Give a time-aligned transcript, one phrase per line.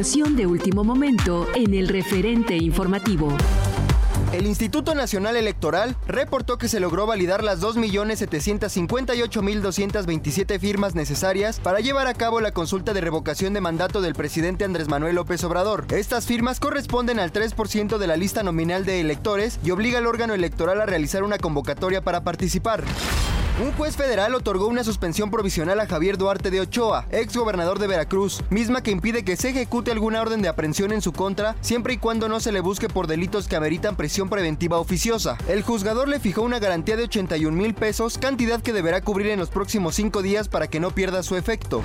[0.00, 3.28] De último momento en el referente informativo.
[4.32, 12.06] El Instituto Nacional Electoral reportó que se logró validar las 2.758.227 firmas necesarias para llevar
[12.06, 15.84] a cabo la consulta de revocación de mandato del presidente Andrés Manuel López Obrador.
[15.90, 20.32] Estas firmas corresponden al 3% de la lista nominal de electores y obliga al órgano
[20.32, 22.84] electoral a realizar una convocatoria para participar.
[23.60, 27.88] Un juez federal otorgó una suspensión provisional a Javier Duarte de Ochoa, ex gobernador de
[27.88, 31.92] Veracruz, misma que impide que se ejecute alguna orden de aprehensión en su contra, siempre
[31.92, 35.36] y cuando no se le busque por delitos que ameritan prisión preventiva oficiosa.
[35.46, 39.38] El juzgador le fijó una garantía de 81 mil pesos, cantidad que deberá cubrir en
[39.38, 41.82] los próximos cinco días para que no pierda su efecto.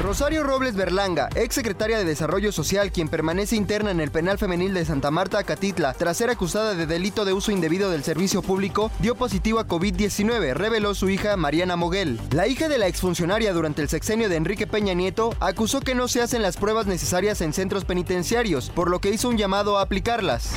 [0.00, 4.74] Rosario Robles Berlanga, ex secretaria de Desarrollo Social, quien permanece interna en el penal femenil
[4.74, 8.90] de Santa Marta, Acatitla, tras ser acusada de delito de uso indebido del servicio público,
[8.98, 12.18] dio positivo a COVID-19, reveló su hija Mariana Moguel.
[12.32, 16.08] La hija de la exfuncionaria durante el sexenio de Enrique Peña Nieto acusó que no
[16.08, 19.82] se hacen las pruebas necesarias en centros penitenciarios, por lo que hizo un llamado a
[19.82, 20.52] aplicarlas.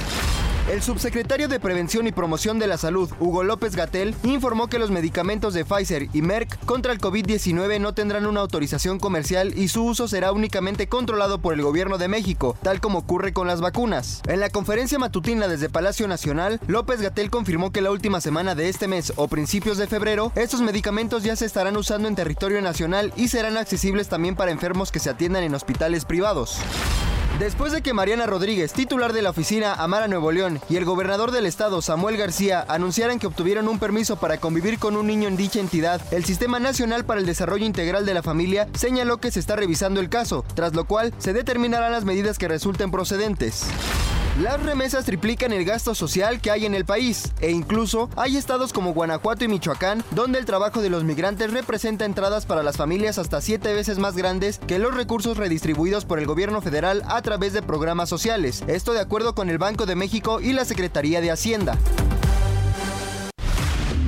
[0.67, 4.89] El subsecretario de Prevención y Promoción de la Salud, Hugo López Gatel, informó que los
[4.89, 9.85] medicamentos de Pfizer y Merck contra el COVID-19 no tendrán una autorización comercial y su
[9.85, 14.23] uso será únicamente controlado por el gobierno de México, tal como ocurre con las vacunas.
[14.27, 18.67] En la conferencia matutina desde Palacio Nacional, López Gatel confirmó que la última semana de
[18.67, 23.13] este mes o principios de febrero, estos medicamentos ya se estarán usando en territorio nacional
[23.15, 26.59] y serán accesibles también para enfermos que se atiendan en hospitales privados.
[27.39, 31.31] Después de que Mariana Rodríguez, titular de la oficina Amara Nuevo León, y el gobernador
[31.31, 35.37] del estado, Samuel García, anunciaran que obtuvieron un permiso para convivir con un niño en
[35.37, 39.39] dicha entidad, el Sistema Nacional para el Desarrollo Integral de la Familia señaló que se
[39.39, 43.65] está revisando el caso, tras lo cual se determinarán las medidas que resulten procedentes.
[44.41, 48.73] Las remesas triplican el gasto social que hay en el país, e incluso hay estados
[48.73, 53.17] como Guanajuato y Michoacán donde el trabajo de los migrantes representa entradas para las familias
[53.17, 57.53] hasta siete veces más grandes que los recursos redistribuidos por el gobierno federal a través
[57.53, 58.61] de programas sociales.
[58.67, 61.77] Esto de acuerdo con el Banco de México y la Secretaría de Hacienda.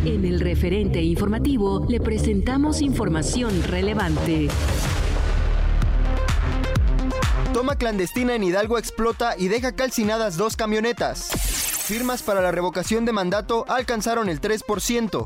[0.05, 4.47] En el referente informativo le presentamos información relevante.
[7.53, 11.29] Toma clandestina en Hidalgo explota y deja calcinadas dos camionetas.
[11.87, 15.25] Firmas para la revocación de mandato alcanzaron el 3%.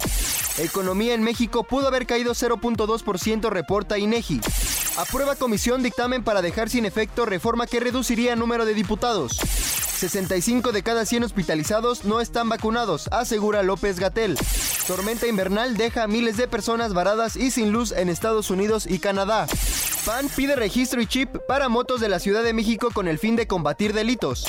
[0.59, 4.39] Economía en México pudo haber caído 0.2%, reporta INEGI.
[4.97, 9.39] Aprueba comisión dictamen para dejar sin efecto reforma que reduciría el número de diputados.
[10.01, 14.35] 65 de cada 100 hospitalizados no están vacunados, asegura López Gatel.
[14.87, 18.97] Tormenta invernal deja a miles de personas varadas y sin luz en Estados Unidos y
[18.97, 19.45] Canadá.
[20.03, 23.35] PAN pide registro y chip para motos de la Ciudad de México con el fin
[23.35, 24.43] de combatir delitos.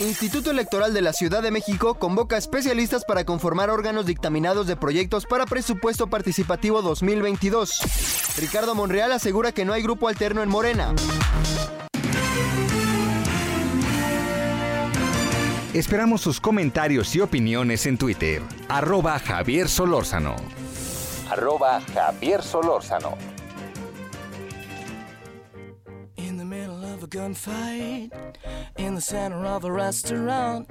[0.00, 5.24] Instituto Electoral de la Ciudad de México convoca especialistas para conformar órganos dictaminados de proyectos
[5.24, 7.80] para presupuesto participativo 2022.
[8.36, 10.94] Ricardo Monreal asegura que no hay grupo alterno en Morena.
[15.74, 18.40] Esperamos sus comentarios y opiniones en Twitter.
[18.70, 20.34] Arroba Javier Solórzano.
[21.30, 23.18] Arroba Javier Solórzano.
[26.16, 28.10] In the middle of a gunfight,
[28.78, 30.66] in the center of a restaurant,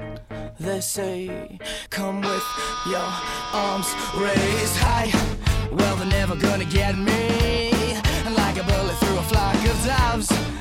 [0.60, 1.60] they say,
[1.92, 2.44] Come with
[2.88, 3.08] your
[3.54, 5.12] arms raised high.
[5.72, 7.94] Well, they're never gonna get me.
[8.36, 10.58] Like a bullet through a flock of doves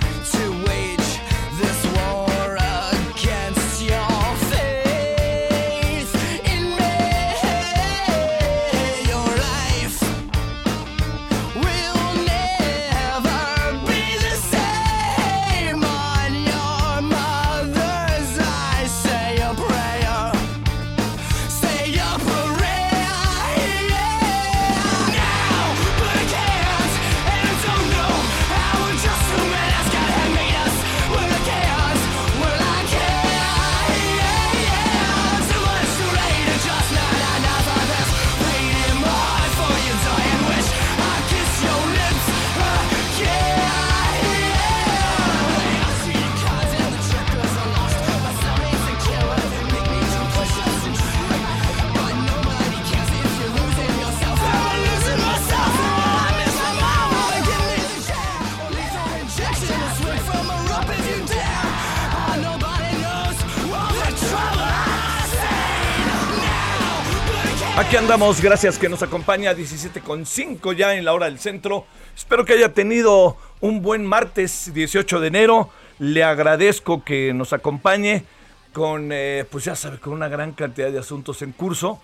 [68.41, 71.87] gracias que nos acompaña 17.5 ya en la hora del centro.
[72.15, 75.71] Espero que haya tenido un buen martes 18 de enero.
[75.99, 78.25] Le agradezco que nos acompañe
[78.73, 82.01] con, eh, pues ya sabe, con una gran cantidad de asuntos en curso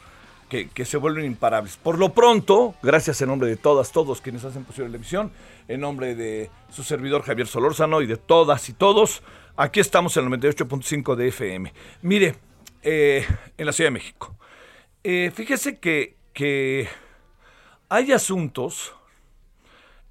[0.49, 1.77] que, que, se vuelven imparables.
[1.77, 5.31] Por lo pronto, gracias en nombre de todas, todos quienes hacen posible la emisión,
[5.69, 9.23] en nombre de su servidor Javier Solórzano y de todas y todos,
[9.57, 11.73] aquí estamos en el 98.5 de FM.
[12.03, 12.35] Mire,
[12.83, 13.25] eh,
[13.57, 14.35] en la Ciudad de México.
[15.05, 16.89] Eh, fíjese que,
[17.89, 18.95] hay asuntos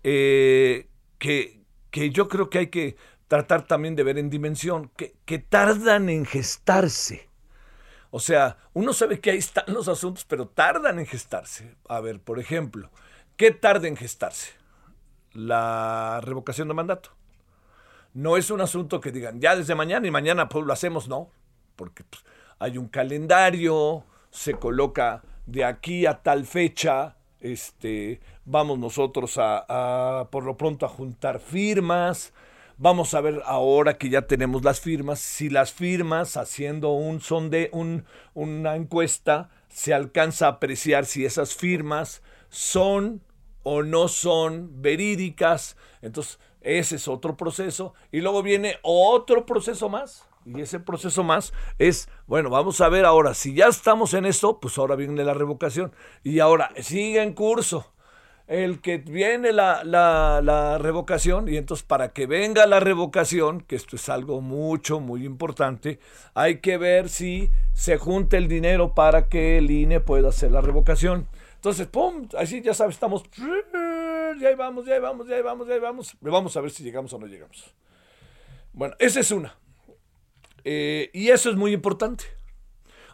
[0.03, 2.97] eh, que, que, yo creo que hay que
[3.27, 7.29] tratar también de ver en dimensión, que, que, tardan en gestarse.
[8.09, 11.75] O sea, uno sabe que ahí están los asuntos, pero tardan en gestarse.
[11.87, 12.91] A ver, por ejemplo,
[13.37, 14.51] ¿qué tarda en gestarse?
[15.31, 17.11] La revocación de mandato.
[18.13, 21.31] No es un asunto que digan, ya desde mañana y mañana pues lo hacemos, no,
[21.77, 22.25] porque pues,
[22.59, 30.43] hay un calendario, se coloca de aquí a tal fecha, este, vamos nosotros a, por
[30.43, 32.33] lo pronto a juntar firmas.
[32.77, 37.69] Vamos a ver ahora que ya tenemos las firmas, si las firmas haciendo un sonde,
[37.73, 43.21] un, una encuesta, se alcanza a apreciar si esas firmas son
[43.61, 45.77] o no son verídicas.
[46.01, 47.93] Entonces, ese es otro proceso.
[48.11, 53.05] Y luego viene otro proceso más y ese proceso más es, bueno, vamos a ver
[53.05, 55.93] ahora, si ya estamos en esto, pues ahora viene la revocación.
[56.23, 57.91] Y ahora sigue en curso
[58.47, 63.77] el que viene la, la, la, revocación y entonces para que venga la revocación, que
[63.77, 65.99] esto es algo mucho, muy importante,
[66.33, 70.59] hay que ver si se junta el dinero para que el INE pueda hacer la
[70.59, 71.27] revocación.
[71.55, 72.27] Entonces, ¡pum!
[72.37, 73.23] Así ya sabes, estamos,
[74.39, 76.17] ya vamos, ya vamos, ya vamos, ya vamos.
[76.19, 77.73] Vamos a ver si llegamos o no llegamos.
[78.73, 79.55] Bueno, esa es una.
[80.63, 82.25] Eh, y eso es muy importante.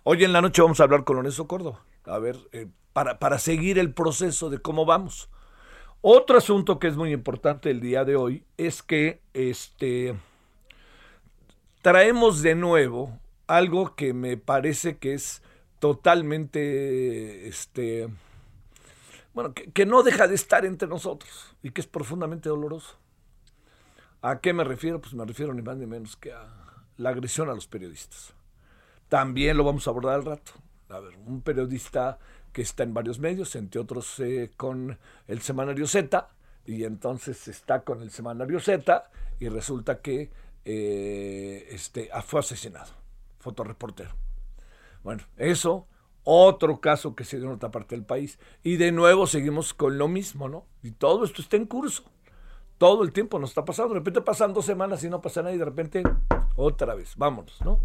[0.03, 3.39] Hoy en la noche vamos a hablar con Lorenzo Córdoba, a ver, eh, para, para
[3.39, 5.29] seguir el proceso de cómo vamos.
[6.01, 10.15] Otro asunto que es muy importante el día de hoy es que este,
[11.81, 15.41] traemos de nuevo algo que me parece que es
[15.79, 18.07] totalmente, este,
[19.33, 22.97] bueno, que, que, no deja de estar entre nosotros y que es profundamente doloroso.
[24.21, 25.01] ¿A qué me refiero?
[25.01, 26.66] Pues me refiero ni más ni menos que a
[26.97, 28.33] la agresión a los periodistas.
[29.09, 30.51] También lo vamos a abordar al rato.
[30.89, 32.17] A ver, un periodista
[32.51, 34.97] que está en varios medios, entre otros eh, con
[35.27, 36.27] el semanario Z,
[36.65, 39.09] y entonces está con el semanario Z
[39.39, 40.31] y resulta que
[40.65, 42.91] eh, este, ah, fue asesinado,
[43.39, 44.11] fotoreportero.
[45.03, 45.87] Bueno, eso,
[46.23, 48.37] otro caso que se dio en otra parte del país.
[48.63, 50.65] Y de nuevo seguimos con lo mismo, ¿no?
[50.83, 52.03] Y todo esto está en curso.
[52.77, 53.93] Todo el tiempo nos está pasando.
[53.93, 56.03] De repente pasan dos semanas y no pasa nada y de repente
[56.57, 57.79] otra vez, vámonos, ¿no?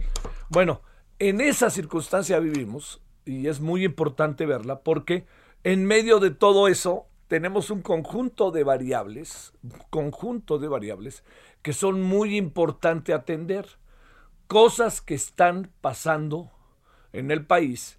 [0.49, 0.83] Bueno,
[1.21, 5.25] en esa circunstancia vivimos y es muy importante verla porque
[5.63, 11.23] en medio de todo eso tenemos un conjunto de variables, un conjunto de variables
[11.63, 13.67] que son muy importante atender,
[14.49, 16.51] cosas que están pasando
[17.13, 17.99] en el país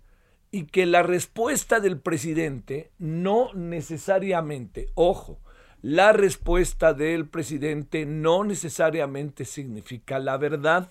[0.52, 5.40] y que la respuesta del presidente no necesariamente, ojo,
[5.84, 10.90] la respuesta del presidente no necesariamente significa la verdad,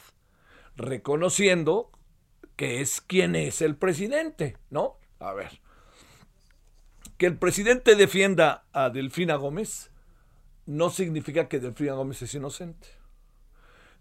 [0.76, 1.90] reconociendo
[2.56, 4.98] que es quien es el presidente, ¿no?
[5.18, 5.62] A ver,
[7.16, 9.90] que el presidente defienda a Delfina Gómez
[10.66, 12.88] no significa que Delfina Gómez es inocente.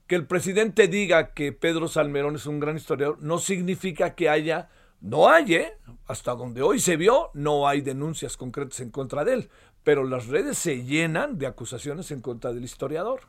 [0.07, 4.69] Que el presidente diga que Pedro Salmerón es un gran historiador no significa que haya
[5.01, 5.73] no hay, ¿eh?
[6.05, 9.49] hasta donde hoy se vio, no hay denuncias concretas en contra de él,
[9.83, 13.21] pero las redes se llenan de acusaciones en contra del historiador.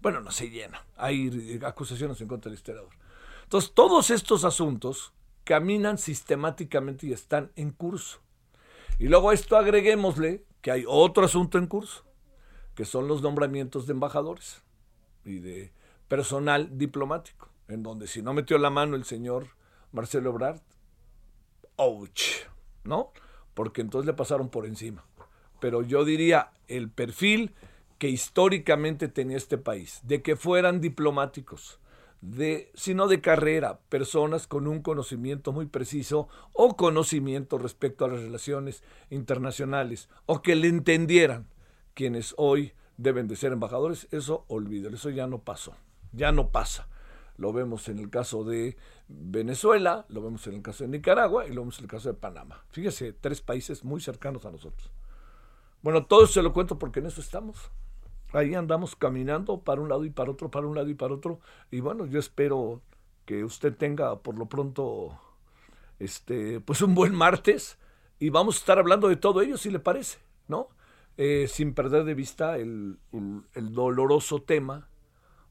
[0.00, 2.90] Bueno, no se llenan, hay acusaciones en contra del historiador.
[3.44, 5.12] Entonces, todos estos asuntos
[5.44, 8.20] caminan sistemáticamente y están en curso.
[8.98, 12.04] Y luego a esto agreguémosle que hay otro asunto en curso,
[12.74, 14.62] que son los nombramientos de embajadores
[15.24, 15.72] y de
[16.08, 19.48] personal diplomático, en donde si no metió la mano el señor
[19.92, 20.60] Marcelo Ebrard,
[21.76, 22.46] ouch,
[22.84, 23.12] ¿no?
[23.54, 25.04] Porque entonces le pasaron por encima.
[25.62, 27.54] Pero yo diría el perfil
[27.98, 31.78] que históricamente tenía este país, de que fueran diplomáticos,
[32.74, 38.82] sino de carrera, personas con un conocimiento muy preciso o conocimiento respecto a las relaciones
[39.08, 41.46] internacionales, o que le entendieran
[41.94, 45.76] quienes hoy deben de ser embajadores, eso olvídalo, eso ya no pasó,
[46.10, 46.88] ya no pasa.
[47.36, 48.76] Lo vemos en el caso de
[49.06, 52.14] Venezuela, lo vemos en el caso de Nicaragua y lo vemos en el caso de
[52.14, 52.64] Panamá.
[52.70, 54.90] Fíjese, tres países muy cercanos a nosotros.
[55.82, 57.70] Bueno, todo eso se lo cuento porque en eso estamos.
[58.32, 61.40] Ahí andamos caminando para un lado y para otro, para un lado y para otro.
[61.70, 62.80] Y bueno, yo espero
[63.26, 65.18] que usted tenga por lo pronto
[65.98, 67.78] este, pues un buen martes
[68.18, 70.68] y vamos a estar hablando de todo ello, si le parece, ¿no?
[71.16, 72.98] Eh, sin perder de vista el,
[73.54, 74.88] doloroso tema,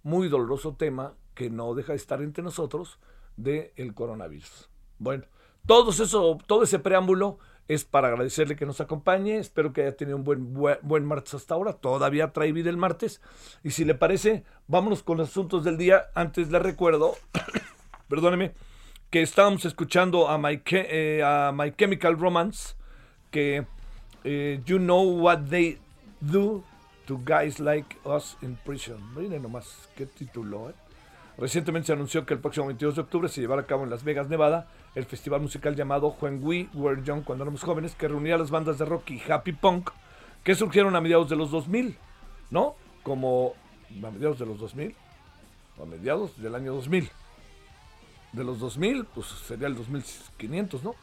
[0.04, 3.00] muy doloroso tema, que no deja de estar entre nosotros,
[3.38, 4.70] del el coronavirus.
[4.98, 5.26] Bueno,
[5.66, 7.40] todo, eso, todo ese preámbulo
[7.74, 9.38] es para agradecerle que nos acompañe.
[9.38, 11.74] Espero que haya tenido un buen, buen, martes hasta ahora.
[11.74, 13.22] Todavía trae vida el martes.
[13.64, 16.08] Y si le parece, vámonos con los asuntos del día.
[16.14, 17.16] Antes le recuerdo,
[18.10, 18.52] perdóneme,
[19.10, 22.76] que estábamos escuchando a My, eh, a My Chemical Romance,
[23.30, 23.66] que
[24.26, 25.80] eh, You Know What They
[26.20, 26.66] Do
[27.06, 29.00] to Guys Like Us in Prison.
[29.16, 30.74] Miren nomás qué título, ¿eh?
[31.38, 34.04] Recientemente se anunció que el próximo 22 de octubre se llevará a cabo en Las
[34.04, 38.36] Vegas, Nevada, el festival musical llamado When We Were Young, cuando éramos jóvenes, que reunía
[38.36, 39.92] a las bandas de rock y happy punk
[40.44, 41.98] que surgieron a mediados de los 2000,
[42.50, 42.76] ¿no?
[43.04, 43.54] Como
[44.04, 44.96] a mediados de los 2000,
[45.78, 47.10] o a mediados del año 2000.
[48.34, 50.96] De los 2000, pues sería el 2500, ¿no?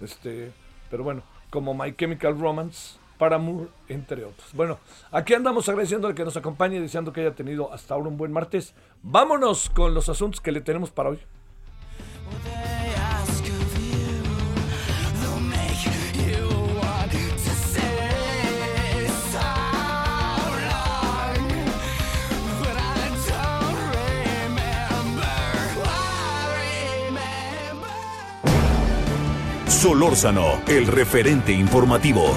[0.00, 0.52] Este,
[0.90, 4.52] pero bueno, como My Chemical Romance, Paramore, entre otros.
[4.54, 4.78] Bueno,
[5.12, 8.16] aquí andamos agradeciendo al que nos acompañe y deseando que haya tenido hasta ahora un
[8.16, 8.74] buen martes.
[9.02, 11.20] Vámonos con los asuntos que le tenemos para hoy.
[29.80, 32.36] Solórzano, el referente informativo.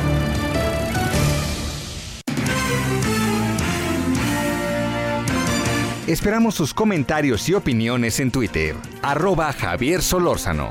[6.07, 8.77] Esperamos sus comentarios y opiniones en Twitter.
[9.01, 10.69] Arroba Javier Solórzano.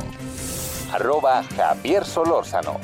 [0.90, 2.80] Arroba Javier Solórzano.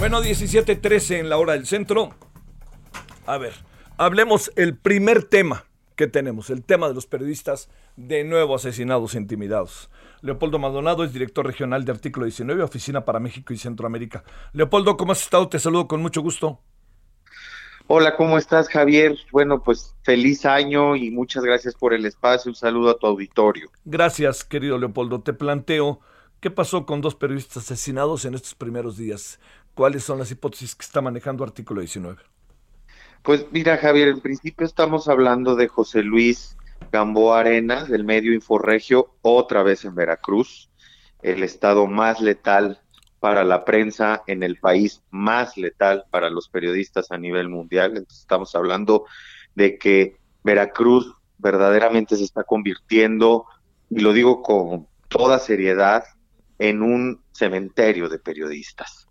[0.00, 2.14] Bueno, 17:13 en la hora del centro.
[3.26, 3.52] A ver,
[3.98, 9.18] hablemos el primer tema que tenemos, el tema de los periodistas de nuevo asesinados e
[9.18, 9.90] intimidados.
[10.22, 14.24] Leopoldo Maldonado es director regional de Artículo 19, Oficina para México y Centroamérica.
[14.54, 15.50] Leopoldo, ¿cómo has estado?
[15.50, 16.60] Te saludo con mucho gusto.
[17.86, 19.18] Hola, ¿cómo estás, Javier?
[19.30, 22.50] Bueno, pues feliz año y muchas gracias por el espacio.
[22.50, 23.70] Un saludo a tu auditorio.
[23.84, 25.20] Gracias, querido Leopoldo.
[25.20, 26.00] Te planteo,
[26.40, 29.38] ¿qué pasó con dos periodistas asesinados en estos primeros días?
[29.80, 32.18] ¿Cuáles son las hipótesis que está manejando artículo 19?
[33.22, 36.54] Pues mira, Javier, en principio estamos hablando de José Luis
[36.92, 40.68] Gamboa Arenas, del medio Inforregio, otra vez en Veracruz,
[41.22, 42.82] el estado más letal
[43.20, 47.92] para la prensa en el país, más letal para los periodistas a nivel mundial.
[47.92, 49.06] Entonces, estamos hablando
[49.54, 53.46] de que Veracruz verdaderamente se está convirtiendo,
[53.88, 56.04] y lo digo con toda seriedad,
[56.58, 59.06] en un cementerio de periodistas.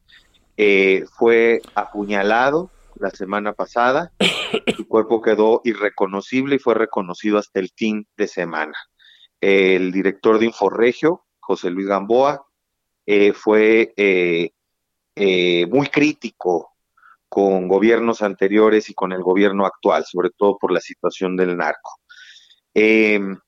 [0.61, 4.11] Eh, fue apuñalado la semana pasada,
[4.75, 8.73] su cuerpo quedó irreconocible y fue reconocido hasta el fin de semana.
[9.39, 12.45] El director de Inforregio, José Luis Gamboa,
[13.05, 14.51] eh, fue eh,
[15.71, 16.73] muy crítico
[17.29, 22.01] con gobiernos anteriores y con el gobierno actual, sobre todo por la situación del narco.
[22.73, 23.39] Em,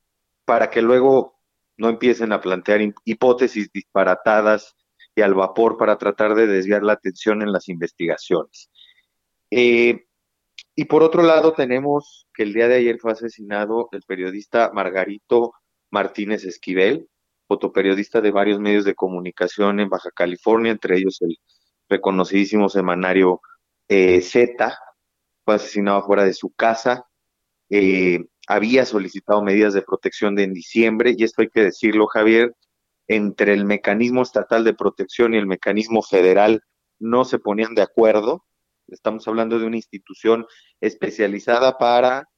[0.46, 1.42] para que luego
[1.76, 4.78] no empiecen a plantear hipótesis disparatadas
[5.16, 8.70] y al vapor para tratar de desviar la atención en las investigaciones.
[9.50, 10.06] Eh,
[10.76, 15.54] y por otro lado tenemos que el día de ayer fue asesinado el periodista Margarito
[15.90, 17.10] Martínez Esquivel,
[17.48, 21.38] fotoperiodista de varios medios de comunicación en Baja California, entre ellos el
[21.90, 23.42] reconocidísimo semanario
[23.90, 24.78] eh, Z,
[25.44, 27.06] fue asesinado fuera de su casa,
[27.70, 32.56] eh, había solicitado medidas de protección en diciembre, y esto hay que decirlo, Javier,
[33.12, 36.64] entre el mecanismo estatal de protección y el mecanismo federal
[36.98, 38.46] no se ponían de acuerdo.
[38.88, 40.46] Estamos hablando de una institución
[40.80, 42.30] especializada para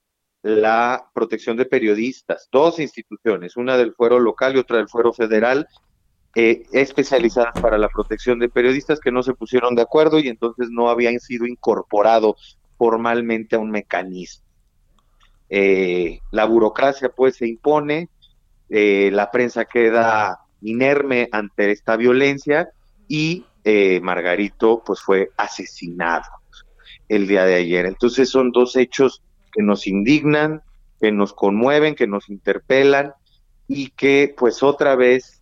[0.42, 5.68] la protección de periodistas, dos instituciones, una del fuero local y otra del fuero federal,
[6.36, 10.70] eh, especializadas para la protección de periodistas que no se pusieron de acuerdo y entonces
[10.72, 14.44] no habían sido incorporados formalmente a un mecanismo.
[15.50, 18.10] Eh, la burocracia pues se impone,
[18.70, 22.70] eh, la prensa queda inerme ante esta violencia
[23.08, 23.46] y
[24.01, 26.25] Margarito pues fue asesinado
[27.08, 27.86] el día de ayer.
[27.86, 30.62] Entonces son dos hechos que nos indignan,
[31.00, 33.13] que nos conmueven, que nos interpelan
[33.67, 35.41] y que pues otra vez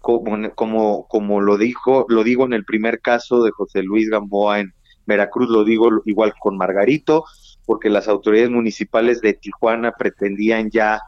[0.00, 4.60] como, como, como lo dijo, lo digo en el primer caso de José Luis Gamboa
[4.60, 4.74] en
[5.06, 7.24] Veracruz, lo digo igual con Margarito,
[7.64, 11.00] porque las autoridades municipales de Tijuana pretendían ya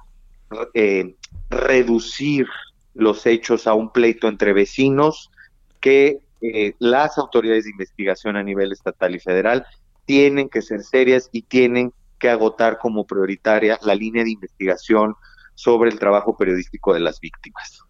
[0.75, 1.17] eh,
[1.51, 2.47] reducir
[2.95, 5.31] los hechos a un pleito entre vecinos
[5.81, 9.67] que eh, las autoridades de investigación a nivel estatal y federal
[10.05, 15.15] tienen que ser serias y tienen que agotar como prioritaria la línea de investigación
[15.55, 17.83] sobre el trabajo periodístico de las víctimas.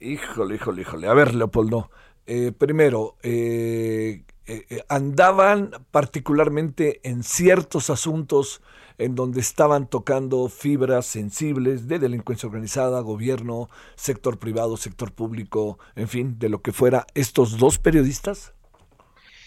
[0.00, 1.06] Híjole, híjole, híjole.
[1.06, 1.90] A ver, Leopoldo.
[2.26, 8.62] Eh, primero, eh, eh, andaban particularmente en ciertos asuntos
[9.04, 16.08] en donde estaban tocando fibras sensibles de delincuencia organizada, gobierno, sector privado, sector público, en
[16.08, 18.54] fin, de lo que fuera, estos dos periodistas?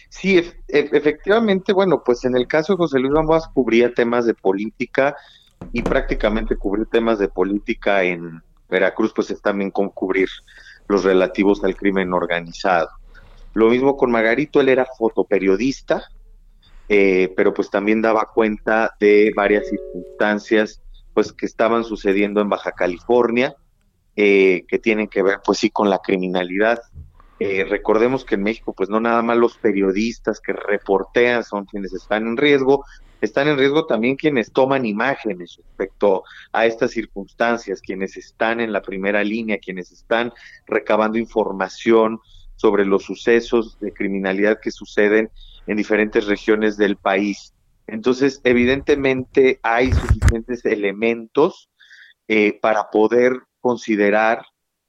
[0.09, 5.15] Sí, efectivamente, bueno, pues en el caso de José Luis Bambas cubría temas de política
[5.73, 10.29] y prácticamente cubrir temas de política en, Veracruz pues es también con cubrir
[10.87, 12.89] los relativos al crimen organizado.
[13.53, 16.09] Lo mismo con Margarito, él era fotoperiodista,
[16.87, 20.81] eh, pero pues también daba cuenta de varias circunstancias
[21.13, 23.55] pues que estaban sucediendo en Baja California,
[24.15, 26.79] eh, que tienen que ver pues sí con la criminalidad.
[27.39, 31.93] Eh, recordemos que en México pues no nada más los periodistas que reportean son quienes
[31.93, 32.85] están en riesgo,
[33.21, 38.81] están en riesgo también quienes toman imágenes respecto a estas circunstancias, quienes están en la
[38.81, 40.31] primera línea, quienes están
[40.67, 42.19] recabando información
[42.55, 45.29] sobre los sucesos de criminalidad que suceden
[45.67, 47.53] en diferentes regiones del país.
[47.87, 51.69] Entonces, evidentemente hay suficientes elementos
[52.27, 54.45] eh, para poder considerar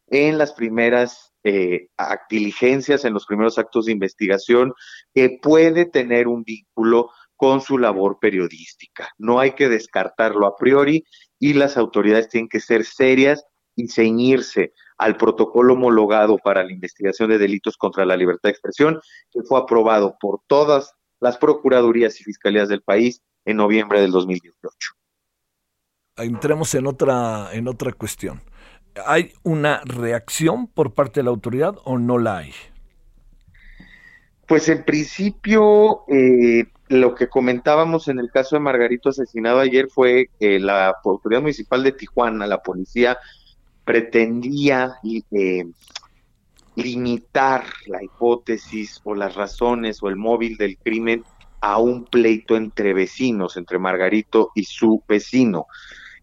[0.08, 1.88] en las primeras eh,
[2.30, 4.72] diligencias, en los primeros actos de investigación,
[5.14, 9.10] que puede tener un vínculo con su labor periodística.
[9.18, 11.04] No hay que descartarlo a priori
[11.38, 17.30] y las autoridades tienen que ser serias y ceñirse al protocolo homologado para la investigación
[17.30, 22.24] de delitos contra la libertad de expresión, que fue aprobado por todas las procuradurías y
[22.24, 24.92] fiscalías del país en noviembre del 2018.
[26.16, 28.42] Entremos en otra, en otra cuestión.
[29.06, 32.52] ¿Hay una reacción por parte de la autoridad o no la hay?
[34.48, 40.30] Pues en principio, eh, lo que comentábamos en el caso de Margarito asesinado ayer fue
[40.38, 43.18] que la autoridad municipal de Tijuana, la policía,
[43.87, 44.96] pretendía
[45.31, 45.64] eh,
[46.75, 51.25] limitar la hipótesis o las razones o el móvil del crimen
[51.61, 55.66] a un pleito entre vecinos, entre Margarito y su vecino.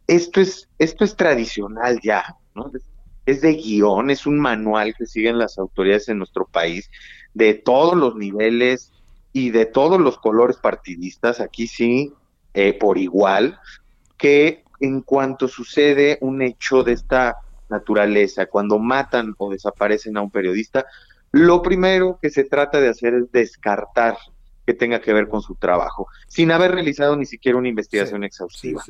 [0.05, 2.69] Esto es, esto es tradicional ya, ¿no?
[3.25, 6.91] Es de guion, es un manual que siguen las autoridades en nuestro país
[7.33, 8.91] de todos los niveles
[9.31, 12.11] y de todos los colores partidistas, aquí sí,
[12.53, 13.57] eh, por igual,
[14.17, 17.37] que en cuanto sucede un hecho de esta
[17.69, 20.85] naturaleza, cuando matan o desaparecen a un periodista,
[21.31, 24.17] lo primero que se trata de hacer es descartar
[24.65, 28.81] que tenga que ver con su trabajo, sin haber realizado ni siquiera una investigación exhaustiva.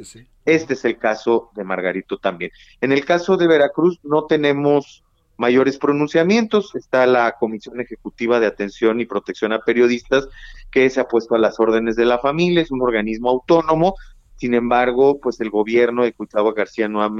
[0.45, 2.51] este es el caso de Margarito también.
[2.81, 5.03] En el caso de Veracruz no tenemos
[5.37, 6.75] mayores pronunciamientos.
[6.75, 10.27] Está la Comisión Ejecutiva de Atención y Protección a Periodistas,
[10.71, 13.95] que se ha puesto a las órdenes de la familia, es un organismo autónomo.
[14.35, 17.11] Sin embargo, pues el gobierno de Gustavo García no ha,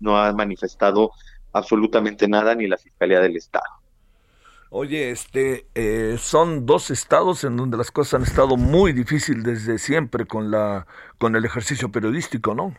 [0.00, 1.10] no, ha manifestado
[1.52, 3.64] absolutamente nada, ni la Fiscalía del Estado.
[4.70, 9.78] Oye, este, eh, son dos estados en donde las cosas han estado muy difíciles desde
[9.78, 10.86] siempre con la,
[11.18, 12.74] con el ejercicio periodístico, ¿no?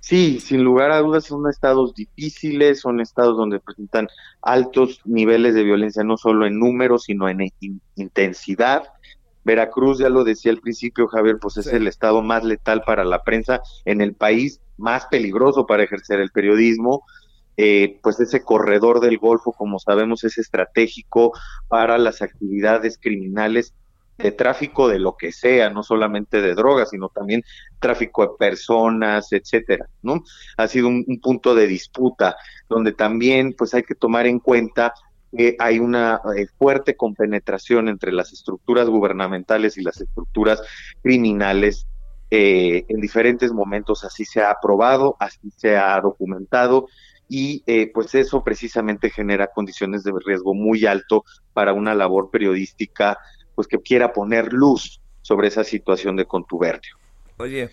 [0.00, 4.06] Sí, sin lugar a dudas son estados difíciles, son estados donde presentan
[4.40, 7.40] altos niveles de violencia, no solo en números, sino en
[7.96, 8.84] intensidad.
[9.46, 13.22] Veracruz, ya lo decía al principio, Javier, pues es el estado más letal para la
[13.22, 17.04] prensa en el país, más peligroso para ejercer el periodismo.
[17.56, 21.32] Eh, pues ese corredor del Golfo, como sabemos, es estratégico
[21.68, 23.72] para las actividades criminales
[24.18, 27.44] de tráfico de lo que sea, no solamente de drogas, sino también
[27.78, 30.24] tráfico de personas, etcétera, ¿no?
[30.56, 32.36] Ha sido un, punto de disputa
[32.68, 34.92] donde también pues hay que tomar en cuenta
[35.58, 40.62] hay una eh, fuerte compenetración entre las estructuras gubernamentales y las estructuras
[41.02, 41.86] criminales
[42.30, 46.88] eh, en diferentes momentos así se ha aprobado, así se ha documentado
[47.28, 53.18] y eh, pues eso precisamente genera condiciones de riesgo muy alto para una labor periodística
[53.54, 56.96] pues que quiera poner luz sobre esa situación de contubernio.
[57.38, 57.70] Oye,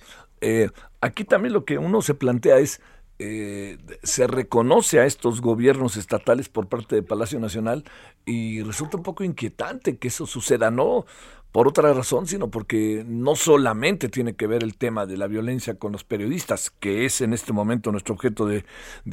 [1.02, 2.82] aquí también lo que uno se plantea es,
[3.26, 7.86] eh, se reconoce a estos gobiernos estatales por parte de Palacio Nacional
[8.26, 11.06] y resulta un poco inquietante que eso suceda, no
[11.54, 15.76] por otra razón, sino porque no solamente tiene que ver el tema de la violencia
[15.76, 18.66] con los periodistas, que es en este momento nuestro objeto de,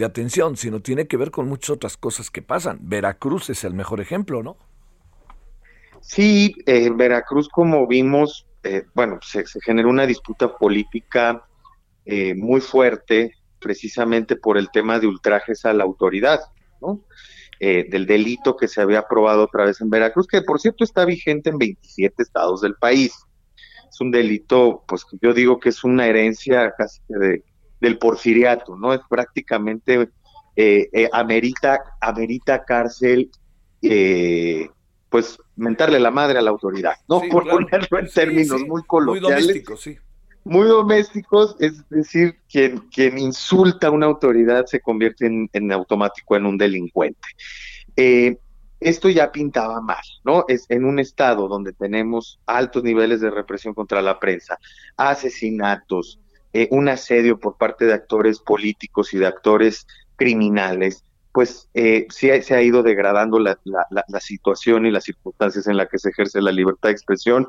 [0.04, 2.78] atención, sino tiene que ver con muchas otras cosas que pasan.
[2.80, 4.56] Veracruz es el mejor ejemplo, ¿no?
[6.00, 11.44] Sí, en Veracruz, como vimos, eh, bueno, se, generó una disputa política
[12.06, 16.40] eh, muy fuerte, precisamente por el tema de ultrajes a la autoridad,
[16.80, 17.04] ¿no?
[17.60, 21.04] Eh, del delito que se había aprobado otra vez en Veracruz, que por cierto está
[21.04, 23.12] vigente en 27 estados del país.
[23.88, 27.44] Es un delito, pues yo digo que es una herencia casi de,
[27.80, 28.94] del porfiriato, ¿no?
[28.94, 30.08] Es prácticamente,
[30.56, 33.30] eh, eh, amerita, amerita cárcel,
[35.10, 37.20] pues mentarle la madre a la autoridad, ¿no?
[37.30, 39.68] por ponerlo en términos muy coloquiales.
[39.68, 39.98] Muy sí
[40.44, 46.46] muy domésticos, es decir, quien, quien insulta a una autoridad se convierte en, automático en
[46.46, 47.28] un delincuente.
[47.96, 48.36] Eh,
[48.80, 50.44] esto ya pintaba mal, ¿no?
[50.48, 54.58] Es en un estado donde tenemos altos niveles de represión contra la prensa,
[54.96, 56.18] asesinatos,
[56.52, 62.28] eh, un asedio por parte de actores políticos y de actores criminales, pues eh, sí
[62.42, 66.42] se ha ido degradando la, la, situación y las circunstancias en las que se ejerce
[66.42, 67.46] la libertad de expresión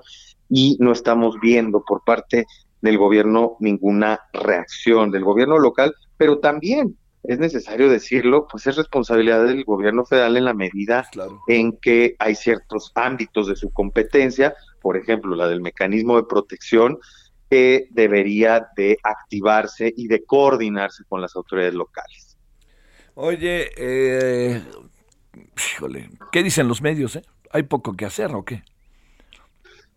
[0.49, 2.45] y no estamos viendo por parte
[2.81, 9.45] del gobierno ninguna reacción del gobierno local, pero también es necesario decirlo, pues es responsabilidad
[9.45, 11.07] del gobierno federal en la medida
[11.47, 16.97] en que hay ciertos ámbitos de su competencia, por ejemplo, la del mecanismo de protección,
[17.49, 22.37] que debería de activarse y de coordinarse con las autoridades locales.
[23.13, 24.63] Oye, eh,
[25.73, 27.17] híjole, ¿qué dicen los medios?
[27.17, 27.23] Eh?
[27.51, 28.63] ¿Hay poco que hacer o qué?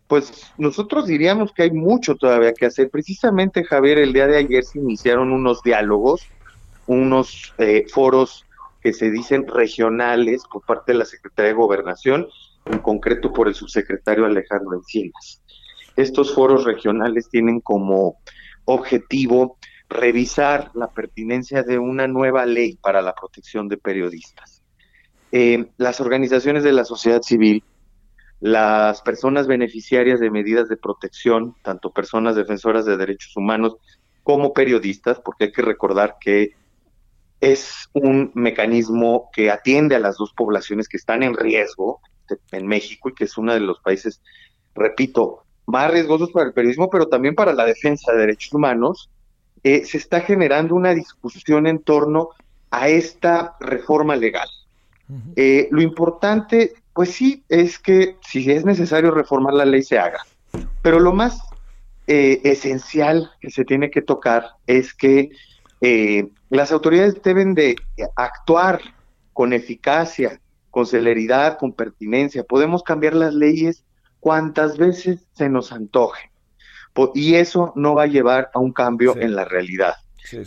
[0.06, 2.90] Pues nosotros diríamos que hay mucho todavía que hacer.
[2.90, 6.26] Precisamente, Javier, el día de ayer se iniciaron unos diálogos,
[6.86, 8.44] unos eh, foros
[8.82, 12.26] que se dicen regionales por parte de la Secretaría de Gobernación,
[12.66, 15.42] en concreto por el subsecretario Alejandro Encinas.
[15.96, 18.18] Estos foros regionales tienen como
[18.66, 24.62] objetivo revisar la pertinencia de una nueva ley para la protección de periodistas.
[25.32, 27.64] Eh, las organizaciones de la sociedad civil
[28.44, 33.78] las personas beneficiarias de medidas de protección, tanto personas defensoras de derechos humanos
[34.22, 36.50] como periodistas, porque hay que recordar que
[37.40, 42.02] es un mecanismo que atiende a las dos poblaciones que están en riesgo
[42.52, 44.20] en México y que es uno de los países,
[44.74, 49.09] repito, más riesgosos para el periodismo, pero también para la defensa de derechos humanos,
[49.62, 52.28] eh, se está generando una discusión en torno
[52.70, 54.48] a esta reforma legal.
[55.35, 60.24] Eh, lo importante pues sí, es que si es necesario reformar la ley se haga.
[60.80, 61.40] Pero lo más
[62.07, 65.30] eh, esencial que se tiene que tocar es que
[65.80, 67.76] eh, las autoridades deben de
[68.14, 68.80] actuar
[69.33, 72.44] con eficacia, con celeridad, con pertinencia.
[72.44, 73.85] Podemos cambiar las leyes
[74.20, 76.30] cuantas veces se nos antoje.
[77.14, 79.94] Y eso no va a llevar a un cambio en la realidad.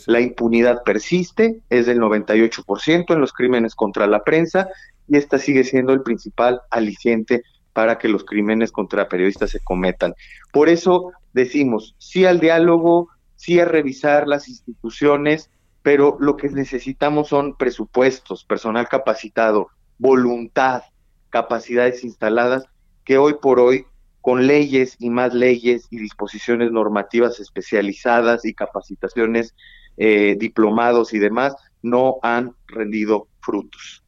[0.07, 4.69] La impunidad persiste, es del 98% en los crímenes contra la prensa
[5.07, 7.43] y esta sigue siendo el principal aliciente
[7.73, 10.15] para que los crímenes contra periodistas se cometan.
[10.51, 15.51] Por eso decimos sí al diálogo, sí a revisar las instituciones,
[15.83, 20.81] pero lo que necesitamos son presupuestos, personal capacitado, voluntad,
[21.29, 22.65] capacidades instaladas,
[23.05, 23.85] que hoy por hoy,
[24.21, 29.55] con leyes y más leyes y disposiciones normativas especializadas y capacitaciones,
[29.95, 34.03] eh, diplomados y demás, no han rendido frutos.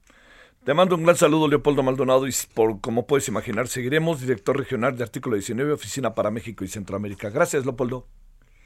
[0.63, 4.97] Te mando un gran saludo, Leopoldo Maldonado, y por como puedes imaginar, seguiremos, director regional
[4.97, 7.29] de Artículo 19, Oficina para México y Centroamérica.
[7.29, 8.05] Gracias, Leopoldo.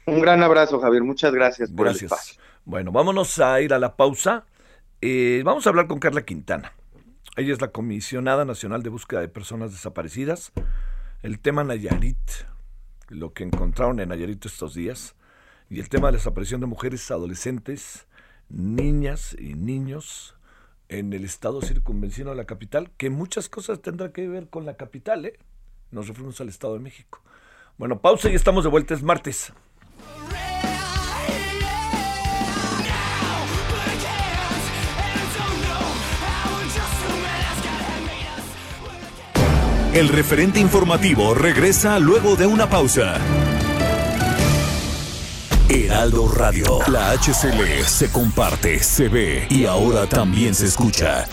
[0.06, 1.04] Un gran abrazo, Javier.
[1.04, 2.40] Muchas gracias por el espacio.
[2.64, 4.44] Bueno, vámonos a ir a la pausa.
[5.00, 6.72] Eh, vamos a hablar con Carla Quintana.
[7.36, 10.52] Ella es la comisionada nacional de búsqueda de personas desaparecidas.
[11.22, 12.18] El tema Nayarit,
[13.08, 15.14] lo que encontraron en Nayarit estos días,
[15.70, 18.06] y el tema de la desaparición de mujeres, adolescentes,
[18.48, 20.34] niñas y niños
[20.88, 24.76] en el estado circunvencino de la capital, que muchas cosas tendrán que ver con la
[24.76, 25.38] capital, ¿eh?
[25.90, 27.22] Nos referimos al Estado de México.
[27.78, 29.52] Bueno, pausa y estamos de vuelta, es martes.
[39.94, 43.20] El referente informativo regresa luego de una pausa.
[45.94, 46.80] Heraldo Radio.
[46.88, 51.24] La HCL se comparte, se ve y ahora también se escucha.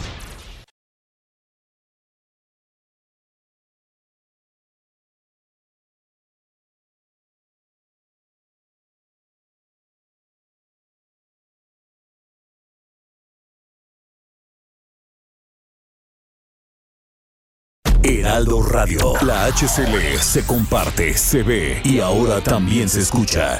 [18.03, 19.13] Heraldo Radio.
[19.23, 23.59] La HCL se comparte, se ve y ahora también se escucha.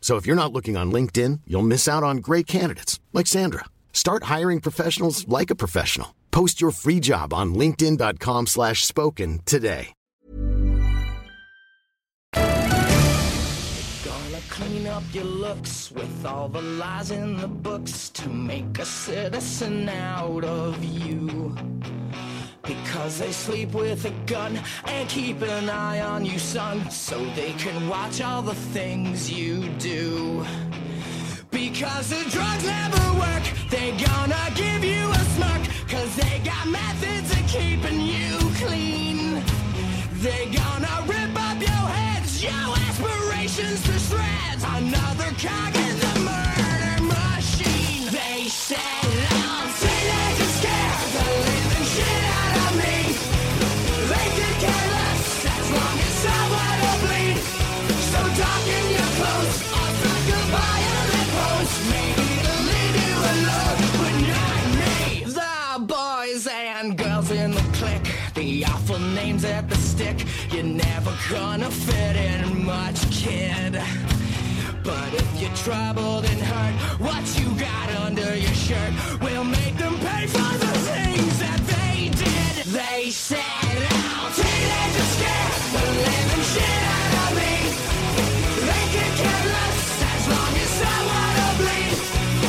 [0.00, 3.66] So if you're not looking on LinkedIn, you'll miss out on great candidates like Sandra.
[3.92, 6.16] Start hiring professionals like a professional.
[6.32, 9.92] Post your free job on linkedin.com/spoken today.
[14.04, 18.86] Gonna clean up your looks with all the lies in the books to make a
[18.86, 21.54] citizen out of you.
[22.70, 27.52] Because they sleep with a gun and keep an eye on you, son, so they
[27.54, 30.46] can watch all the things you do.
[31.50, 37.32] Because the drugs never work, they gonna give you a smirk, cause they got methods
[37.32, 39.42] of keeping you clean.
[40.22, 45.89] They gonna rip up your heads, your aspirations to shreds, another cog
[71.30, 73.80] gonna fit in much, kid.
[74.82, 79.94] But if you're troubled and hurt, what you got under your shirt will make them
[79.98, 82.66] pay for the things that they did.
[82.66, 86.00] They said, oh, teenagers out of.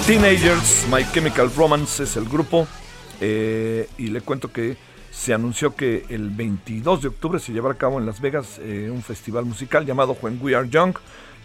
[0.08, 2.67] Teenagers, My Chemical Romance es el grupo.
[3.22, 4.76] eh, y le cuento que
[5.21, 8.89] se anunció que el 22 de octubre se llevará a cabo en Las Vegas eh,
[8.91, 10.95] un festival musical llamado When We Are Young,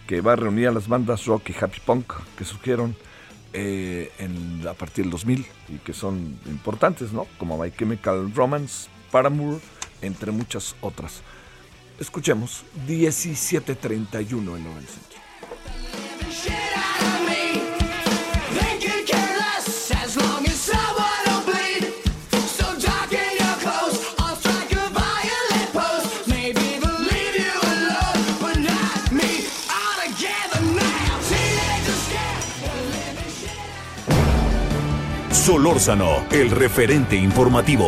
[0.07, 2.95] que va a reunir a las bandas rock y happy punk que surgieron
[3.53, 4.11] eh,
[4.67, 7.27] a partir del 2000 y que son importantes, ¿no?
[7.37, 9.59] Como My Chemical Romance, Paramore,
[10.01, 11.21] entre muchas otras.
[11.99, 16.66] Escuchemos 1731 en Nueva Centro.
[35.47, 37.87] Solórzano, el referente informativo.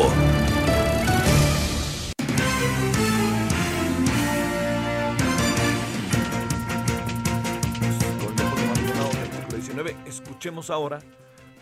[10.06, 11.00] Escuchemos ahora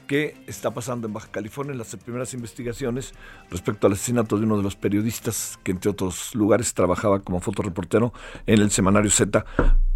[0.06, 3.16] qué está pasando en Baja California en las primeras investigaciones
[3.50, 8.14] respecto al asesinato de uno de los periodistas que entre otros lugares trabajaba como fotoreportero
[8.46, 9.44] en el semanario Z.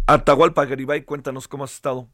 [0.08, 2.08] Atahualpa Garibay, cuéntanos cómo has estado.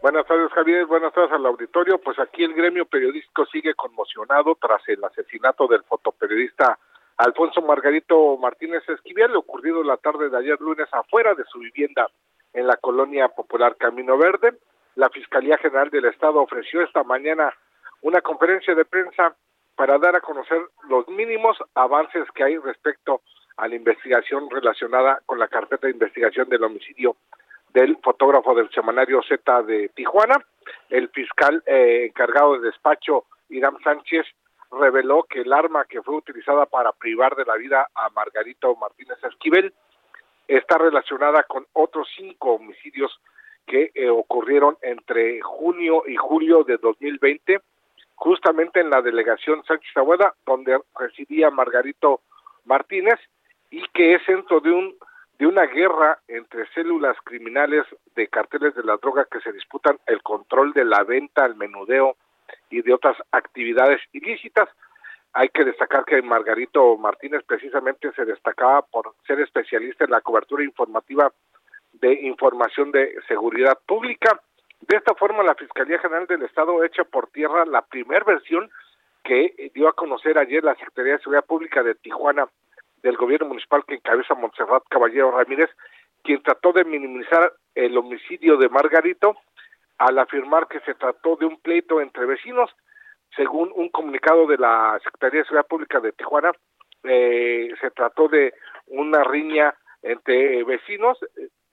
[0.00, 0.86] Buenas tardes, Javier.
[0.86, 1.98] Buenas tardes al auditorio.
[1.98, 6.78] Pues aquí el gremio periodístico sigue conmocionado tras el asesinato del fotoperiodista
[7.16, 12.08] Alfonso Margarito Martínez Esquivel, ocurrido la tarde de ayer lunes afuera de su vivienda
[12.52, 14.54] en la colonia popular Camino Verde.
[14.94, 17.52] La Fiscalía General del Estado ofreció esta mañana
[18.02, 19.34] una conferencia de prensa
[19.74, 23.22] para dar a conocer los mínimos avances que hay respecto
[23.56, 27.16] a la investigación relacionada con la carpeta de investigación del homicidio
[27.74, 30.36] del fotógrafo del semanario Z de Tijuana.
[30.90, 34.26] El fiscal eh, encargado de despacho, Irán Sánchez,
[34.70, 39.18] reveló que el arma que fue utilizada para privar de la vida a Margarito Martínez
[39.24, 39.72] Esquivel
[40.46, 43.20] está relacionada con otros cinco homicidios
[43.66, 47.60] que eh, ocurrieron entre junio y julio de 2020,
[48.14, 52.22] justamente en la delegación Sánchez Abuela, donde residía Margarito
[52.64, 53.20] Martínez,
[53.70, 54.94] y que es centro de un
[55.38, 57.84] de una guerra entre células criminales
[58.16, 62.16] de carteles de la droga que se disputan el control de la venta, el menudeo
[62.70, 64.68] y de otras actividades ilícitas.
[65.32, 70.64] Hay que destacar que Margarito Martínez precisamente se destacaba por ser especialista en la cobertura
[70.64, 71.32] informativa
[71.92, 74.40] de información de seguridad pública
[74.80, 78.70] De esta forma, la Fiscalía General del Estado echa por tierra la primera versión
[79.24, 82.48] que dio a conocer ayer la Secretaría de Seguridad Pública de Tijuana
[83.02, 85.70] del gobierno municipal que encabeza Montserrat Caballero Ramírez,
[86.22, 89.36] quien trató de minimizar el homicidio de Margarito
[89.98, 92.70] al afirmar que se trató de un pleito entre vecinos.
[93.36, 96.52] Según un comunicado de la Secretaría de Seguridad Pública de Tijuana,
[97.04, 98.54] eh, se trató de
[98.86, 101.18] una riña entre vecinos.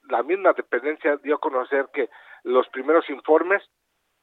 [0.10, 2.10] La misma dependencia dio a conocer que
[2.44, 3.64] los primeros informes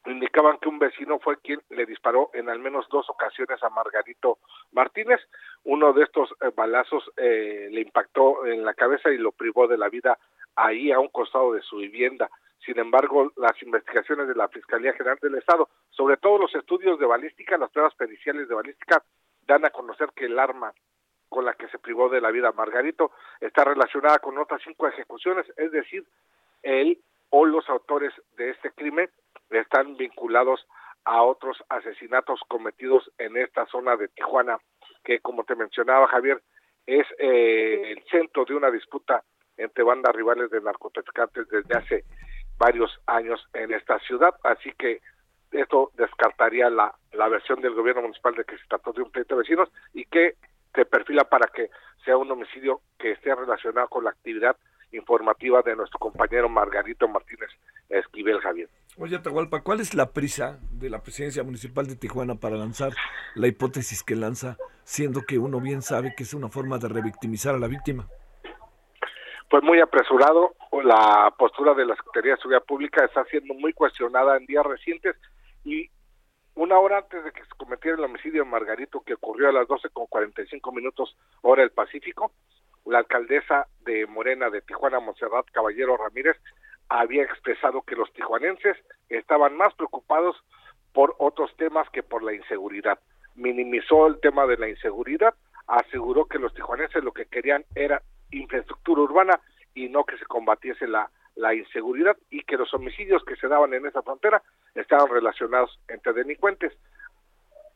[0.07, 4.39] indicaban que un vecino fue quien le disparó en al menos dos ocasiones a Margarito
[4.73, 5.21] Martínez.
[5.65, 9.79] Uno de estos eh, balazos eh, le impactó en la cabeza y lo privó de
[9.79, 10.19] la vida
[10.57, 12.31] ahí a un costado de su vivienda.
[12.65, 17.07] Sin embargo, las investigaciones de la Fiscalía General del Estado, sobre todo los estudios de
[17.07, 19.03] balística, las pruebas periciales de balística,
[19.47, 20.73] dan a conocer que el arma
[21.29, 23.11] con la que se privó de la vida Margarito
[23.41, 26.05] está relacionada con otras cinco ejecuciones, es decir,
[26.63, 29.09] él o los autores de este crimen
[29.61, 30.67] están vinculados
[31.05, 34.59] a otros asesinatos cometidos en esta zona de Tijuana,
[35.05, 36.43] que como te mencionaba Javier,
[36.87, 39.23] es eh, el centro de una disputa
[39.57, 42.05] entre bandas rivales de narcotraficantes desde hace
[42.57, 45.01] varios años en esta ciudad, así que
[45.51, 49.35] esto descartaría la, la versión del gobierno municipal de que se trató de un pleito
[49.35, 50.37] de vecinos y que
[50.75, 51.71] se perfila para que
[52.05, 54.57] sea un homicidio que esté relacionado con la actividad
[54.93, 57.51] informativa de nuestro compañero Margarito Martínez
[57.89, 58.69] Esquivel Javier.
[58.99, 62.93] Oye, Atahualpa, ¿cuál es la prisa de la presidencia municipal de Tijuana para lanzar
[63.35, 67.55] la hipótesis que lanza, siendo que uno bien sabe que es una forma de revictimizar
[67.55, 68.07] a la víctima?
[69.49, 74.37] Pues muy apresurado, la postura de la Secretaría de Seguridad Pública está siendo muy cuestionada
[74.37, 75.17] en días recientes
[75.65, 75.91] y
[76.55, 79.69] una hora antes de que se cometiera el homicidio de Margarito, que ocurrió a las
[79.69, 82.33] 12 con 45 minutos hora del Pacífico,
[82.87, 86.37] la alcaldesa de Morena de Tijuana, Monserrat Caballero Ramírez,
[86.89, 88.77] había expresado que los tijuanenses
[89.09, 90.37] estaban más preocupados
[90.93, 92.99] por otros temas que por la inseguridad.
[93.35, 95.35] Minimizó el tema de la inseguridad,
[95.67, 99.41] aseguró que los tijuanenses lo que querían era infraestructura urbana
[99.75, 101.09] y no que se combatiese la,
[101.55, 104.43] inseguridad y que los homicidios que se daban en esa frontera
[104.75, 106.73] estaban relacionados entre delincuentes.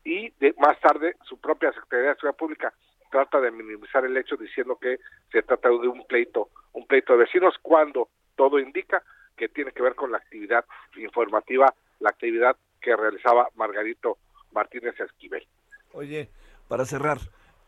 [0.04, 2.74] Y de, más tarde, su propia Secretaría de Seguridad Pública
[3.16, 4.98] trata de minimizar el hecho diciendo que
[5.32, 9.02] se trata de un pleito, un pleito de vecinos, cuando todo indica
[9.34, 10.66] que tiene que ver con la actividad
[10.98, 14.18] informativa, la actividad que realizaba Margarito
[14.52, 15.46] Martínez Esquivel.
[15.94, 16.28] Oye,
[16.68, 17.16] para cerrar,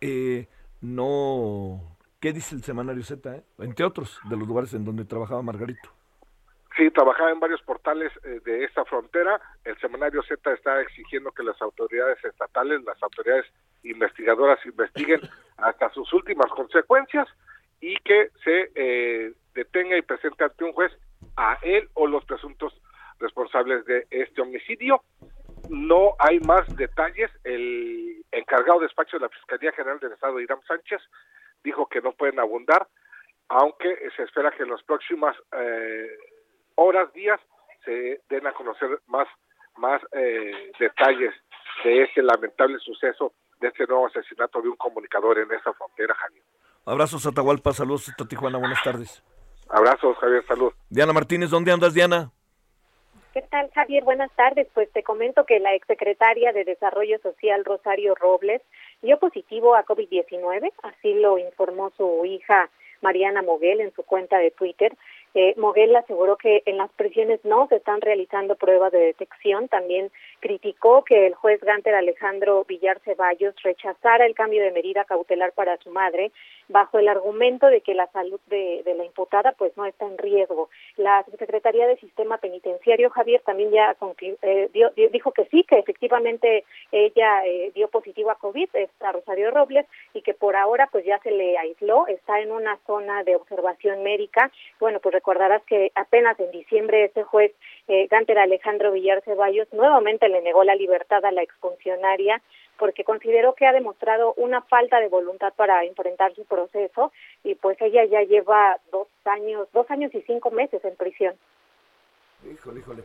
[0.02, 0.48] eh,
[0.82, 3.34] no, ¿qué dice el semanario Z?
[3.34, 3.42] Eh?
[3.61, 5.88] Entre otros, de los lugares en donde trabajaba Margarito.
[6.79, 9.41] Sí, trabajaba en varios portales eh, de esta frontera.
[9.64, 13.47] El semanario Z está exigiendo que las autoridades estatales, las autoridades
[13.83, 15.21] investigadoras investiguen
[15.57, 17.27] hasta sus últimas consecuencias
[17.81, 20.93] y que se eh, detenga y presente ante un juez
[21.37, 22.73] a él o los presuntos
[23.19, 25.03] responsables de este homicidio.
[25.69, 27.33] No hay más detalles.
[27.43, 31.01] El encargado de despacho de la Fiscalía General del Estado, Irán Sánchez,
[31.64, 32.87] dijo que no pueden abundar,
[33.49, 36.17] aunque se espera que en las próximas eh,
[36.79, 37.41] horas, días,
[37.85, 39.27] se den a conocer más,
[39.77, 41.35] más eh, detalles
[41.85, 46.43] de este lamentable suceso de este nuevo asesinato de un comunicador en esa frontera, Javier.
[46.87, 49.23] Abrazos Atahualpa, saludos a Tijuana, buenas tardes.
[49.69, 50.73] Abrazos, Javier, salud.
[50.88, 52.31] Diana Martínez, ¿dónde andas, Diana?
[53.35, 54.05] ¿Qué tal, Javier?
[54.05, 54.69] Buenas tardes.
[54.73, 58.62] Pues te comento que la exsecretaria de Desarrollo Social, Rosario Robles,
[59.03, 64.51] dio positivo a COVID-19, así lo informó su hija Mariana Moguel en su cuenta de
[64.51, 64.97] Twitter.
[65.35, 69.68] Eh, Moguel aseguró que en las prisiones no se están realizando pruebas de detección.
[69.68, 70.11] También
[70.41, 75.76] criticó que el juez Ganter Alejandro Villar Ceballos rechazara el cambio de medida cautelar para
[75.79, 76.33] su madre
[76.68, 80.68] bajo el argumento de que la salud de, la imputada pues no está en riesgo.
[80.97, 83.97] La Secretaría de Sistema Penitenciario, Javier, también ya
[84.43, 89.87] eh, dijo que sí, que efectivamente ella eh, dio positivo a COVID, está Rosario Robles,
[90.12, 94.03] y que por ahora pues ya se le aisló, está en una zona de observación
[94.03, 94.51] médica.
[94.79, 97.53] Bueno, pues recordarás que apenas en diciembre ese juez
[97.89, 102.41] eh, Ganter Alejandro Villar Ceballos nuevamente le negó la libertad a la exfuncionaria
[102.79, 107.12] porque consideró que ha demostrado una falta de voluntad para enfrentar su proceso
[107.43, 111.35] y pues ella ya lleva dos años, dos años y cinco meses en prisión.
[112.49, 113.03] Híjole, híjole.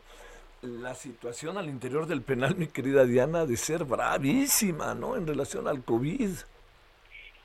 [0.62, 5.18] La situación al interior del penal, mi querida Diana, de ser bravísima, ¿no?
[5.18, 6.30] En relación al COVID.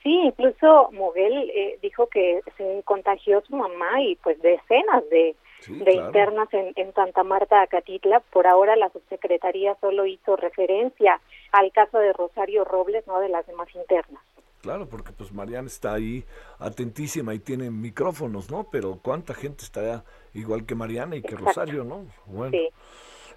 [0.08, 5.36] Sí, incluso Moguel eh, dijo que se contagió su mamá y pues decenas de,
[5.66, 8.20] de internas en, en Santa Marta, Acatitla.
[8.20, 11.20] Por ahora la subsecretaría solo hizo referencia
[11.52, 14.22] al caso de Rosario Robles, no de las demás internas.
[14.62, 16.24] Claro, porque pues Mariana está ahí
[16.58, 18.66] atentísima y tiene micrófonos, ¿no?
[18.72, 22.06] Pero ¿cuánta gente está igual que Mariana y que Rosario, ¿no?
[22.24, 22.56] Bueno.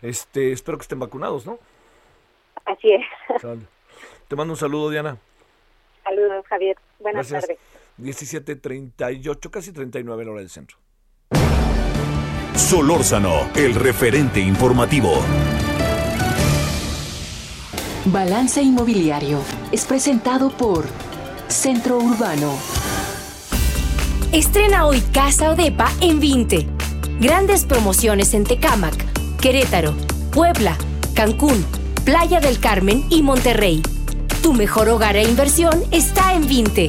[0.02, 1.60] Este, espero que estén vacunados, ¿no?
[2.64, 3.06] Así es.
[4.30, 5.18] Te mando un saludo, Diana.
[6.12, 6.76] Saludos, Javier.
[7.00, 7.58] Buenas tardes.
[7.98, 10.78] 17.38, casi 39 la hora del centro.
[12.54, 15.14] Solórzano, el referente informativo.
[18.06, 19.40] Balance Inmobiliario
[19.72, 20.84] es presentado por
[21.48, 22.58] Centro Urbano.
[24.34, 26.68] Estrena hoy Casa Odepa en 20.
[27.22, 28.96] Grandes promociones en Tecámac,
[29.40, 29.94] Querétaro,
[30.34, 30.76] Puebla,
[31.16, 31.66] Cancún,
[32.04, 33.82] Playa del Carmen y Monterrey.
[34.42, 36.88] Tu mejor hogar e inversión está en 20.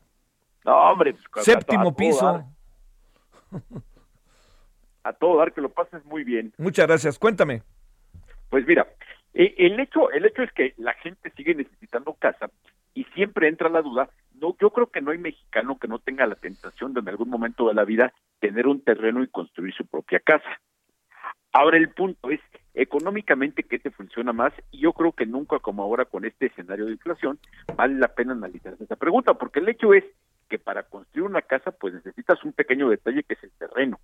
[0.67, 1.15] No, hombre.
[1.33, 2.45] Pues, Séptimo piso.
[5.05, 6.53] A todo dar que lo pases muy bien.
[6.59, 7.19] Muchas gracias.
[7.19, 7.63] Cuéntame.
[8.51, 8.87] Pues mira,
[9.35, 12.51] e, el hecho, el hecho es que la gente sigue necesitando casa
[12.95, 14.11] y siempre entra la duda.
[14.35, 17.29] No, yo creo que no hay mexicano que no tenga la tentación de en algún
[17.29, 20.61] momento de la vida tener un terreno y construir su propia casa.
[21.53, 22.41] Ahora el punto es
[22.75, 26.87] económicamente qué te funciona más y yo creo que nunca como ahora con este escenario
[26.87, 27.39] de inflación
[27.75, 30.05] vale la pena analizar esa pregunta porque el hecho es
[30.49, 33.99] que para construir una casa pues necesitas un pequeño detalle que es el terreno.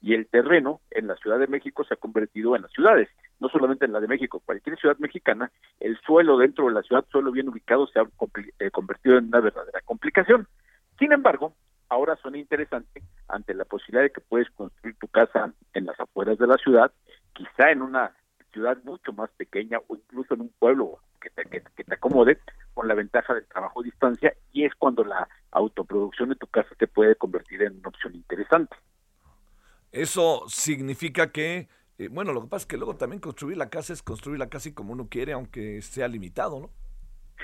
[0.00, 3.08] Y el terreno en la Ciudad de México se ha convertido en las ciudades,
[3.40, 7.06] no solamente en la de México, cualquier ciudad mexicana, el suelo dentro de la ciudad,
[7.10, 8.02] suelo bien ubicado, se ha
[8.58, 10.46] eh, convertido en una verdadera complicación.
[10.98, 11.54] Sin embargo,
[11.88, 16.36] ahora suena interesante ante la posibilidad de que puedes construir tu casa en las afueras
[16.38, 16.92] de la ciudad,
[17.32, 18.12] quizá en una
[18.52, 22.38] ciudad mucho más pequeña o incluso en un pueblo que te, que te acomode,
[22.74, 26.74] con la ventaja del trabajo a distancia, y es cuando la autoproducción de tu casa
[26.78, 28.76] te puede convertir en una opción interesante.
[29.90, 31.68] Eso significa que,
[31.98, 34.48] eh, bueno, lo que pasa es que luego también construir la casa es construir la
[34.48, 36.70] casa y como uno quiere, aunque sea limitado, ¿no?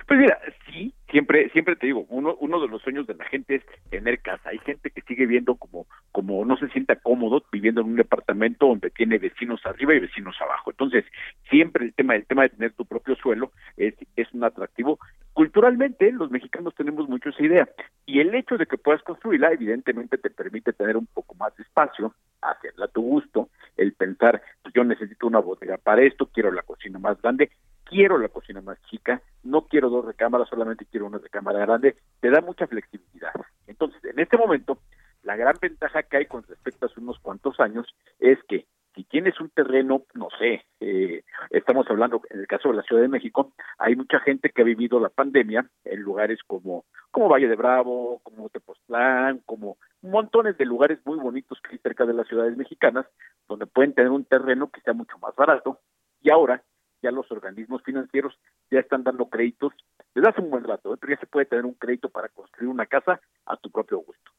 [0.07, 3.57] Pues mira, sí, siempre, siempre te digo, uno, uno de los sueños de la gente
[3.57, 4.51] es tener casa.
[4.51, 8.67] Hay gente que sigue viendo como, como no se sienta cómodo viviendo en un departamento
[8.67, 10.71] donde tiene vecinos arriba y vecinos abajo.
[10.71, 11.05] Entonces,
[11.49, 14.99] siempre el tema, el tema de tener tu propio suelo es, es un atractivo.
[15.33, 17.69] Culturalmente, los mexicanos tenemos mucho esa idea.
[18.07, 21.63] Y el hecho de que puedas construirla, evidentemente, te permite tener un poco más de
[21.63, 26.51] espacio, hacerla a tu gusto, el pensar, pues yo necesito una bodega para esto, quiero
[26.51, 27.51] la cocina más grande,
[27.91, 32.31] quiero la cocina más chica, no quiero dos recámaras, solamente quiero una recámara grande, te
[32.31, 33.33] da mucha flexibilidad.
[33.67, 34.79] Entonces, en este momento,
[35.23, 37.87] la gran ventaja que hay con respecto a unos cuantos años
[38.21, 42.77] es que si tienes un terreno, no sé, eh, estamos hablando en el caso de
[42.77, 46.85] la Ciudad de México, hay mucha gente que ha vivido la pandemia en lugares como,
[47.11, 52.05] como Valle de Bravo, como Tepoztlán, como montones de lugares muy bonitos que hay cerca
[52.05, 53.07] de las ciudades mexicanas,
[53.49, 55.79] donde pueden tener un terreno que sea mucho más barato,
[56.23, 56.63] y ahora
[57.03, 58.39] ya los organismos financieros
[58.71, 59.73] ya están dando créditos
[60.15, 60.97] desde hace un buen rato, ¿eh?
[61.01, 64.31] pero ya se puede tener un crédito para construir una casa a tu propio gusto.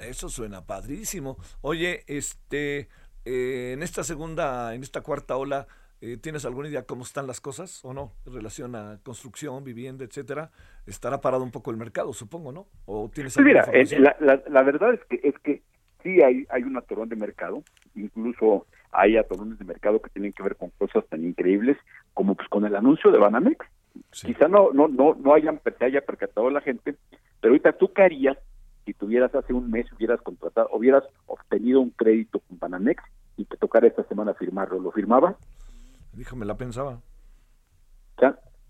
[0.00, 1.36] Eso suena padrísimo.
[1.60, 2.88] Oye, este,
[3.24, 5.66] eh, en esta segunda, en esta cuarta ola,
[6.00, 10.04] eh, ¿tienes alguna idea cómo están las cosas o no en relación a construcción, vivienda,
[10.04, 10.50] etcétera?
[10.86, 12.68] Estará parado un poco el mercado, supongo, ¿no?
[12.86, 13.66] ¿O tienes pues mira,
[14.20, 15.62] la, la, verdad es que es que
[16.04, 17.64] sí hay hay un atorón de mercado,
[17.96, 18.66] incluso
[18.98, 21.76] hay atorones de mercado que tienen que ver con cosas tan increíbles
[22.14, 23.64] como pues con el anuncio de Banamex.
[24.10, 26.96] Quizá no no no no hayan se haya percatado la gente,
[27.40, 28.36] pero ahorita tú qué harías
[28.84, 33.04] si tuvieras hace un mes hubieras contratado, hubieras obtenido un crédito con Banamex
[33.36, 35.36] y te tocara esta semana firmarlo, ¿lo firmaba?
[36.14, 36.98] Díjame, la pensaba.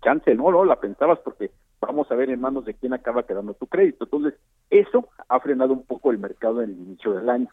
[0.03, 1.51] Chance, no, no, la pensabas porque
[1.81, 4.03] vamos a ver en manos de quién acaba quedando tu crédito.
[4.03, 4.33] Entonces,
[4.69, 7.49] eso ha frenado un poco el mercado en el inicio del año.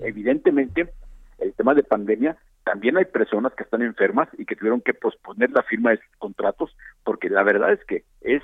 [0.00, 0.92] Evidentemente,
[1.38, 5.50] el tema de pandemia, también hay personas que están enfermas y que tuvieron que posponer
[5.50, 8.42] la firma de sus contratos, porque la verdad es que es,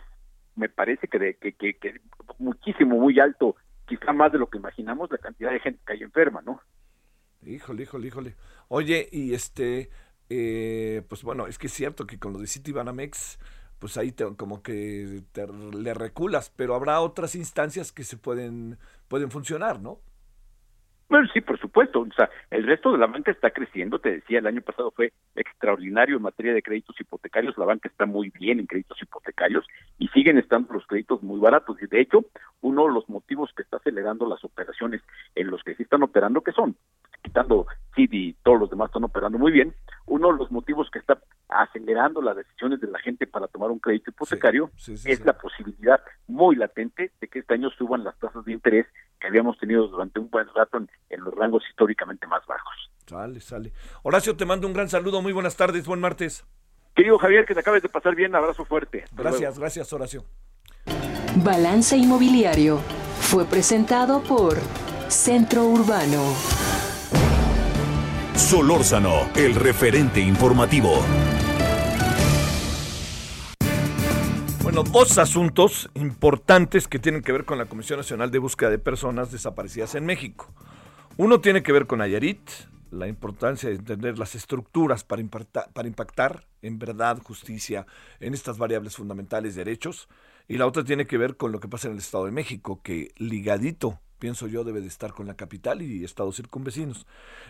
[0.56, 2.00] me parece que, de, que, que, que
[2.38, 6.02] muchísimo, muy alto, quizá más de lo que imaginamos, la cantidad de gente que hay
[6.02, 6.60] enferma, ¿no?
[7.42, 8.34] Híjole, híjole, híjole.
[8.68, 9.90] Oye, y este,
[10.30, 13.38] eh, pues bueno, es que es cierto que con lo de Citibanamex,
[13.78, 18.78] pues ahí te, como que te, le reculas, pero habrá otras instancias que se pueden,
[19.08, 20.00] pueden funcionar, ¿no?
[21.08, 22.00] Bueno, sí, por supuesto.
[22.00, 23.98] O sea, el resto de la banca está creciendo.
[23.98, 27.56] Te decía, el año pasado fue extraordinario en materia de créditos hipotecarios.
[27.58, 29.66] La banca está muy bien en créditos hipotecarios
[29.98, 31.76] y siguen estando los créditos muy baratos.
[31.82, 32.24] Y de hecho,
[32.62, 35.02] uno de los motivos que está acelerando las operaciones
[35.34, 36.76] en los que sí están operando, que son
[37.22, 39.74] quitando CD y todos los demás están operando muy bien,
[40.06, 41.18] uno de los motivos que está
[41.54, 46.56] acelerando las decisiones de la gente para tomar un crédito hipotecario, es la posibilidad muy
[46.56, 48.86] latente de que este año suban las tasas de interés
[49.20, 52.90] que habíamos tenido durante un buen rato en, en los rangos históricamente más bajos.
[53.06, 53.72] Sale, sale.
[54.02, 56.44] Horacio, te mando un gran saludo, muy buenas tardes, buen martes.
[56.94, 59.04] Querido Javier, que te acabes de pasar bien, abrazo fuerte.
[59.12, 60.24] gracias, gracias Horacio.
[61.36, 62.78] Balance Inmobiliario
[63.20, 64.56] fue presentado por
[65.08, 66.22] Centro Urbano.
[68.34, 71.02] Solórzano, el referente informativo.
[74.64, 78.78] Bueno, dos asuntos importantes que tienen que ver con la Comisión Nacional de Búsqueda de
[78.78, 80.50] Personas Desaparecidas en México.
[81.18, 82.40] Uno tiene que ver con Nayarit,
[82.90, 87.86] la importancia de entender las estructuras para impactar, para impactar en verdad, justicia,
[88.20, 90.08] en estas variables fundamentales, derechos.
[90.48, 92.80] Y la otra tiene que ver con lo que pasa en el Estado de México,
[92.82, 97.06] que ligadito, pienso yo, debe de estar con la capital y estados circunvecinos.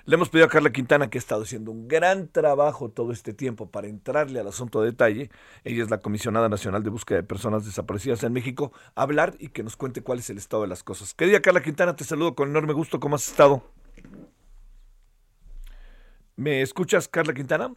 [0.07, 3.33] Le hemos pedido a Carla Quintana, que ha estado haciendo un gran trabajo todo este
[3.33, 5.31] tiempo para entrarle al asunto de detalle,
[5.63, 9.63] ella es la Comisionada Nacional de Búsqueda de Personas Desaparecidas en México, hablar y que
[9.63, 11.15] nos cuente cuál es el estado de las cosas.
[11.15, 13.63] Querida Carla Quintana, te saludo con enorme gusto, ¿cómo has estado?
[16.35, 17.73] ¿Me escuchas, Carla Quintana?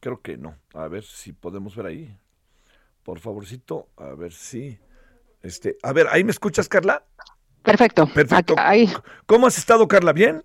[0.00, 0.54] Creo que no.
[0.74, 2.16] A ver si podemos ver ahí.
[3.02, 4.78] Por favorcito, a ver si.
[5.42, 7.04] Este, a ver, ¿ahí me escuchas, Carla?
[7.62, 8.06] Perfecto.
[8.06, 8.54] Perfecto.
[8.58, 8.88] Ahí.
[9.26, 10.12] ¿Cómo has estado, Carla?
[10.12, 10.42] ¿Bien?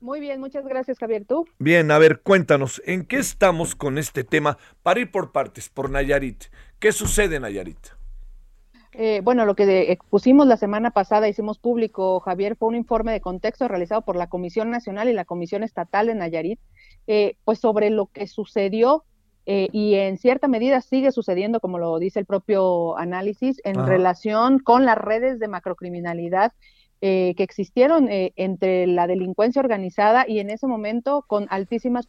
[0.00, 1.24] Muy bien, muchas gracias, Javier.
[1.24, 1.46] ¿Tú?
[1.58, 4.58] Bien, a ver, cuéntanos, ¿en qué estamos con este tema?
[4.82, 6.44] Para ir por partes, por Nayarit.
[6.78, 7.78] ¿Qué sucede en Nayarit?
[8.92, 13.20] Eh, bueno, lo que expusimos la semana pasada, hicimos público, Javier, fue un informe de
[13.20, 16.60] contexto realizado por la Comisión Nacional y la Comisión Estatal de Nayarit,
[17.06, 19.04] eh, pues sobre lo que sucedió
[19.46, 24.58] eh, y en cierta medida sigue sucediendo, como lo dice el propio análisis, en relación
[24.58, 26.52] con las redes de macrocriminalidad
[26.98, 32.06] que existieron entre la delincuencia organizada y en ese momento con altísimas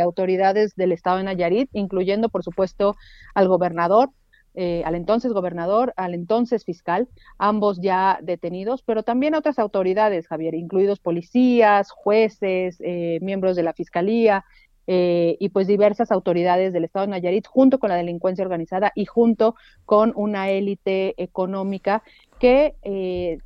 [0.00, 2.94] autoridades del estado de Nayarit, incluyendo, por supuesto,
[3.34, 4.10] al gobernador,
[4.58, 10.54] eh, al entonces gobernador, al entonces fiscal, ambos ya detenidos, pero también otras autoridades, Javier,
[10.54, 14.46] incluidos policías, jueces, eh, miembros de la fiscalía,
[14.86, 19.04] eh, y pues diversas autoridades del estado de Nayarit junto con la delincuencia organizada y
[19.04, 22.02] junto con una élite económica
[22.38, 22.74] que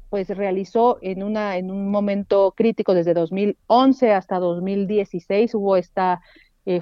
[0.08, 6.20] pues realizó en una en un momento crítico desde 2011 hasta 2016 hubo esta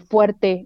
[0.08, 0.64] fuerte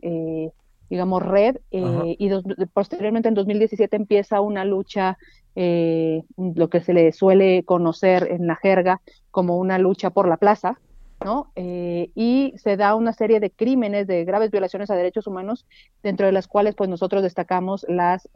[0.93, 2.29] digamos, red, eh, y
[2.75, 5.17] posteriormente en 2017 empieza una lucha,
[5.57, 10.37] eh, lo que se le suele conocer en la jerga como una lucha por la
[10.37, 10.79] plaza,
[11.25, 11.53] ¿no?
[11.57, 15.67] Eh, y se da una serie de crímenes, de graves violaciones a derechos humanos,
[16.03, 18.29] dentro de las cuales pues nosotros destacamos las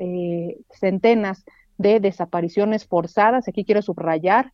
[0.70, 1.45] centenas
[1.78, 4.53] de desapariciones forzadas, aquí quiero subrayar,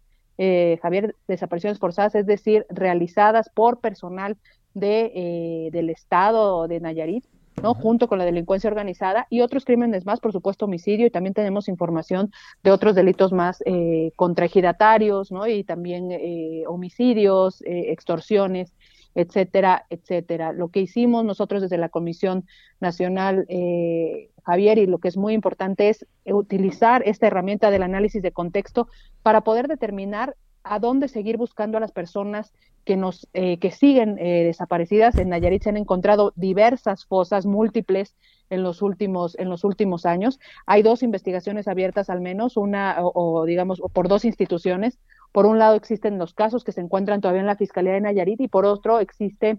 [0.83, 4.37] Javier, desapariciones forzadas, es decir, realizadas por personal
[4.75, 7.25] de, del Estado de Nayarit,
[7.63, 7.75] ¿no?
[7.75, 11.69] Junto con la delincuencia organizada y otros crímenes más, por supuesto, homicidio, y también tenemos
[11.69, 12.31] información
[12.63, 15.47] de otros delitos más eh, contra ejidatarios, ¿no?
[15.47, 18.73] Y también eh, homicidios, eh, extorsiones,
[19.15, 20.53] etcétera, etcétera.
[20.53, 22.47] Lo que hicimos nosotros desde la Comisión
[22.81, 28.23] Nacional, eh, Javier, y lo que es muy importante es utilizar esta herramienta del análisis
[28.23, 28.89] de contexto
[29.23, 32.53] para poder determinar a dónde seguir buscando a las personas
[32.85, 35.17] que nos eh, que siguen eh, desaparecidas.
[35.17, 38.17] En Nayarit se han encontrado diversas fosas múltiples
[38.51, 40.41] en los últimos en los últimos años.
[40.67, 44.99] Hay dos investigaciones abiertas al menos, una o, digamos por dos instituciones.
[45.31, 48.41] Por un lado existen los casos que se encuentran todavía en la Fiscalía de Nayarit
[48.41, 49.59] y por otro existe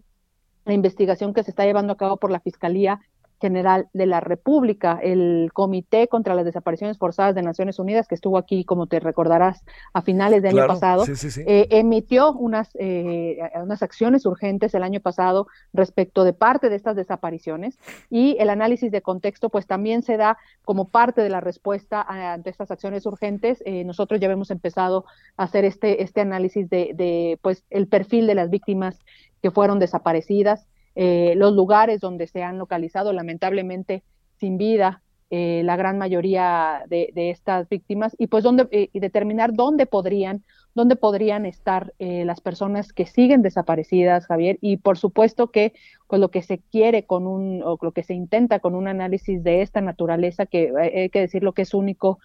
[0.65, 2.99] la investigación que se está llevando a cabo por la Fiscalía
[3.43, 8.37] General de la República, el Comité contra las Desapariciones Forzadas de Naciones Unidas, que estuvo
[8.37, 14.25] aquí, como te recordarás, a finales del año pasado, eh, emitió unas, eh, unas acciones
[14.25, 17.77] urgentes el año pasado respecto de parte de estas desapariciones
[18.09, 22.49] y el análisis de contexto pues también se da como parte de la respuesta ante
[22.49, 23.61] estas acciones urgentes.
[23.65, 25.03] Eh, nosotros ya hemos empezado
[25.35, 28.97] a hacer este, este análisis de, de pues el perfil de las víctimas
[29.41, 30.65] que fueron desaparecidas,
[30.95, 34.03] eh, los lugares donde se han localizado lamentablemente
[34.39, 39.53] sin vida eh, la gran mayoría de, estas víctimas y pues dónde, eh, y determinar
[39.53, 40.43] dónde podrían
[40.75, 45.73] dónde podrían estar las personas que siguen desaparecidas, Javier, y por supuesto que
[46.07, 49.43] pues lo que se quiere con un, o lo que se intenta con un análisis
[49.43, 52.17] de esta naturaleza, que hay que decir lo que es único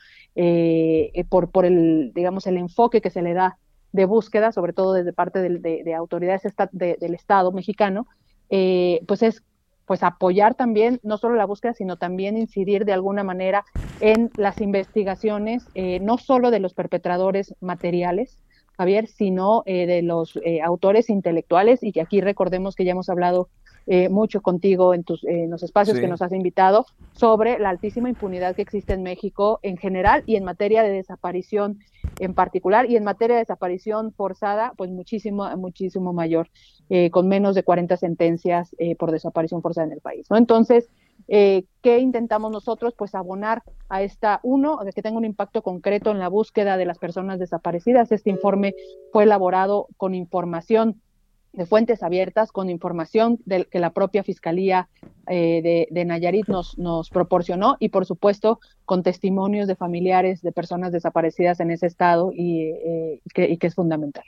[1.28, 3.58] por, por el, digamos, el enfoque que se le da
[3.92, 6.42] de búsqueda, sobre todo desde parte de, autoridades
[6.72, 8.06] del Estado mexicano,
[8.50, 9.42] eh, pues es
[9.86, 13.64] pues apoyar también no solo la búsqueda, sino también incidir de alguna manera
[14.00, 18.38] en las investigaciones, eh, no solo de los perpetradores materiales,
[18.76, 23.48] Javier, sino eh, de los autores intelectuales, y que aquí recordemos que ya hemos hablado
[23.88, 28.08] eh, mucho contigo en, tus, en los espacios que nos has invitado sobre la altísima
[28.08, 31.78] impunidad que existe en México en general y en materia de desaparición
[32.18, 36.50] en particular y en materia de desaparición forzada, pues muchísimo, muchísimo mayor,
[36.90, 40.26] eh, con menos de 40 sentencias eh, por desaparición forzada en el país.
[40.30, 40.36] ¿no?
[40.36, 40.90] Entonces,
[41.28, 42.94] eh, ¿qué intentamos nosotros?
[42.96, 46.86] Pues abonar a esta, uno, de que tenga un impacto concreto en la búsqueda de
[46.86, 48.12] las personas desaparecidas.
[48.12, 48.74] Este informe
[49.12, 51.00] fue elaborado con información
[51.52, 54.88] de fuentes abiertas, con información de, que la propia Fiscalía
[55.26, 60.92] de, de, Nayarit nos, nos proporcionó y, por supuesto, con testimonios de familiares de personas
[60.92, 64.24] desaparecidas en ese estado y, eh, que, y que es fundamental.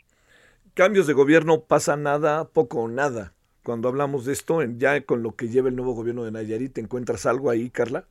[0.75, 3.33] Cambios de gobierno pasa nada, poco o nada.
[3.63, 6.81] Cuando hablamos de esto, ya con lo que lleva el nuevo gobierno de Nayarit, ¿te
[6.81, 8.05] encuentras algo ahí, Carla?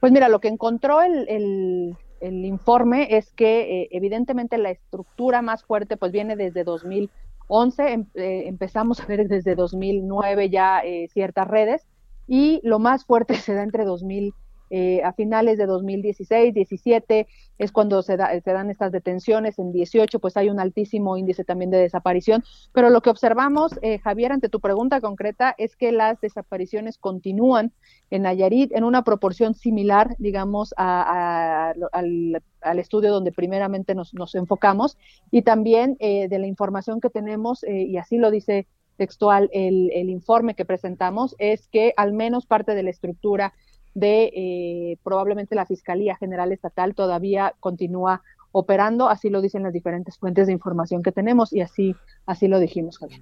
[0.00, 5.40] Pues mira, lo que encontró el, el, el informe es que eh, evidentemente la estructura
[5.40, 7.10] más fuerte pues viene desde 2000
[7.46, 11.86] 11 em, eh, empezamos a ver desde 2009 ya eh, ciertas redes
[12.26, 14.34] y lo más fuerte se da entre 2000
[14.70, 17.26] eh, a finales de 2016, 17
[17.58, 21.44] es cuando se, da, se, dan estas detenciones, en 18 pues hay un altísimo índice
[21.44, 22.42] también de desaparición,
[22.72, 27.72] pero lo que observamos, eh, Javier, ante tu pregunta concreta, es que las desapariciones continúan
[28.10, 34.34] en Nayarit en una proporción similar, digamos, a, al, al, estudio donde primeramente nos, nos
[34.34, 34.98] enfocamos
[35.30, 39.90] y también eh, de la información que tenemos, eh, y así lo dice textual el,
[39.92, 43.52] el informe que presentamos, es que al menos parte de la estructura
[43.94, 48.22] de eh, probablemente la Fiscalía General Estatal todavía continúa
[48.52, 52.60] operando, así lo dicen las diferentes fuentes de información que tenemos y así, así lo
[52.60, 53.20] dijimos, Javier.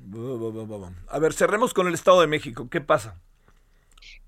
[1.08, 2.68] A ver, cerremos con el Estado de México.
[2.68, 3.18] ¿Qué pasa?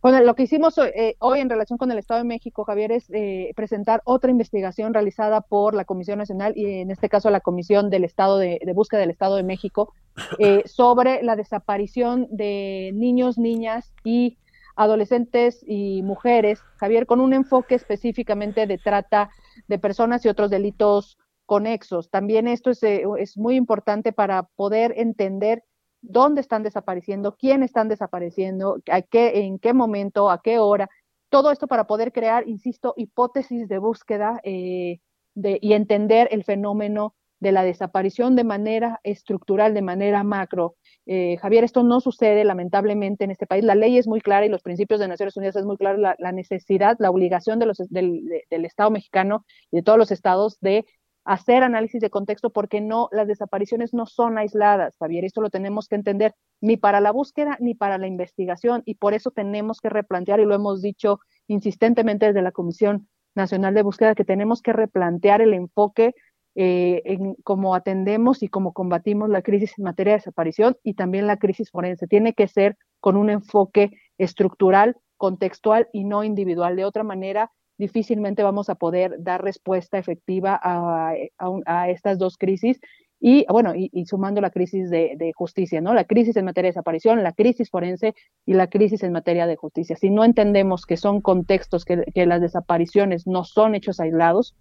[0.00, 3.06] Bueno, lo que hicimos eh, hoy en relación con el Estado de México, Javier, es
[3.10, 7.90] eh, presentar otra investigación realizada por la Comisión Nacional y en este caso la Comisión
[7.90, 9.94] del Estado de, de Búsqueda del Estado de México
[10.38, 14.36] eh, sobre la desaparición de niños, niñas y
[14.76, 19.30] adolescentes y mujeres, Javier, con un enfoque específicamente de trata
[19.68, 22.10] de personas y otros delitos conexos.
[22.10, 25.64] También esto es, eh, es muy importante para poder entender
[26.00, 30.88] dónde están desapareciendo, quién están desapareciendo, a qué, en qué momento, a qué hora.
[31.30, 35.00] Todo esto para poder crear, insisto, hipótesis de búsqueda eh,
[35.34, 37.14] de, y entender el fenómeno
[37.44, 40.76] de la desaparición de manera estructural, de manera macro.
[41.04, 43.62] Eh, Javier, esto no sucede lamentablemente en este país.
[43.62, 46.32] La ley es muy clara y los principios de Naciones Unidas es muy clara la,
[46.32, 50.58] necesidad, la obligación de los, del, de, del Estado mexicano y de todos los estados
[50.60, 50.86] de
[51.26, 55.86] hacer análisis de contexto porque no, las desapariciones no son aisladas, Javier, esto lo tenemos
[55.86, 59.90] que entender ni para la búsqueda ni para la investigación y por eso tenemos que
[59.90, 64.72] replantear y lo hemos dicho insistentemente desde la Comisión Nacional de Búsqueda que tenemos que
[64.72, 66.14] replantear el enfoque
[66.54, 71.26] eh, en cómo atendemos y cómo combatimos la crisis en materia de desaparición y también
[71.26, 72.06] la crisis forense.
[72.06, 76.76] Tiene que ser con un enfoque estructural, contextual y no individual.
[76.76, 82.36] De otra manera, difícilmente vamos a poder dar respuesta efectiva a, a, a estas dos
[82.38, 82.80] crisis
[83.26, 85.94] y bueno, y, y sumando la crisis de, de, justicia, ¿no?
[85.94, 89.56] La crisis en materia de desaparición, la crisis forense y la crisis en materia de
[89.56, 89.96] justicia.
[89.96, 94.54] Si no entendemos que son contextos, que, que las desapariciones no son hechos aislados,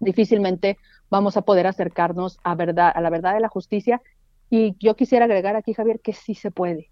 [0.00, 0.76] difícilmente
[1.10, 4.00] vamos a poder acercarnos a, verdad, a la verdad de la justicia.
[4.48, 6.88] Y yo quisiera agregar aquí, Javier, que sí se puede.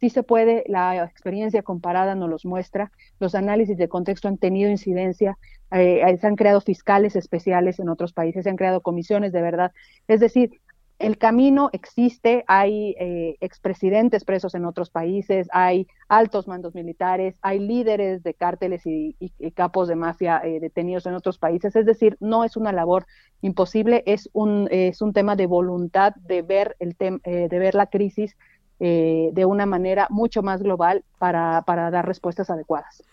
[0.00, 4.68] Sí se puede, la experiencia comparada nos los muestra, los análisis de contexto han tenido
[4.68, 5.38] incidencia,
[5.70, 9.72] eh, se han creado fiscales especiales en otros países, se han creado comisiones de verdad.
[10.08, 10.60] Es decir,
[11.02, 17.58] el camino existe, hay eh, expresidentes presos en otros países, hay altos mandos militares, hay
[17.58, 19.16] líderes de cárteles y,
[19.54, 23.06] capos de mafia eh, detenidos en otros países, es decir, no es una labor
[23.40, 27.74] imposible, es un, es un tema de voluntad de ver, el tem eh, de ver
[27.74, 28.36] la crisis
[28.78, 33.04] de una manera mucho más global para, para dar respuestas adecuadas.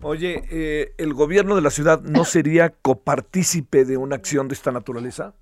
[0.00, 5.34] Oye, ¿el gobierno de la ciudad no sería copartícipe de una acción de esta naturaleza?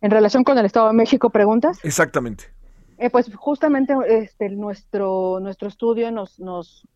[0.00, 1.78] En relación con el Estado de México, preguntas.
[1.84, 2.44] Exactamente.
[2.98, 6.86] Eh, pues justamente este, nuestro, nuestro estudio nos, nos,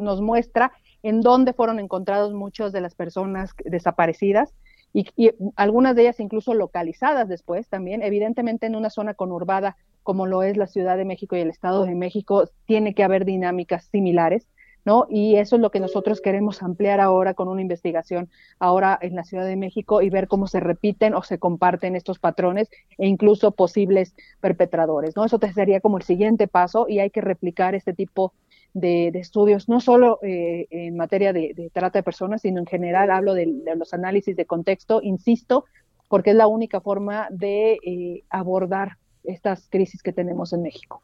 [0.00, 4.54] nos muestra en dónde fueron encontrados muchas de las personas desaparecidas
[4.92, 8.02] y, y, algunas de ellas incluso localizadas después también.
[8.02, 11.84] Evidentemente en una zona conurbada como lo es la Ciudad de México y el Estado
[11.84, 14.46] de México, tiene que haber dinámicas similares.
[14.84, 15.06] ¿No?
[15.08, 18.28] Y eso es lo que nosotros queremos ampliar ahora con una investigación
[18.58, 22.18] ahora en la Ciudad de México y ver cómo se repiten o se comparten estos
[22.18, 25.24] patrones e incluso posibles perpetradores, ¿no?
[25.24, 28.32] Eso te sería como el siguiente paso y hay que replicar este tipo
[28.72, 33.34] de, estudios, no solo eh, en materia de, trata de personas, sino en general hablo
[33.34, 35.64] de, los análisis de contexto, insisto,
[36.08, 41.02] porque es la única forma de eh, abordar estas crisis que tenemos en México.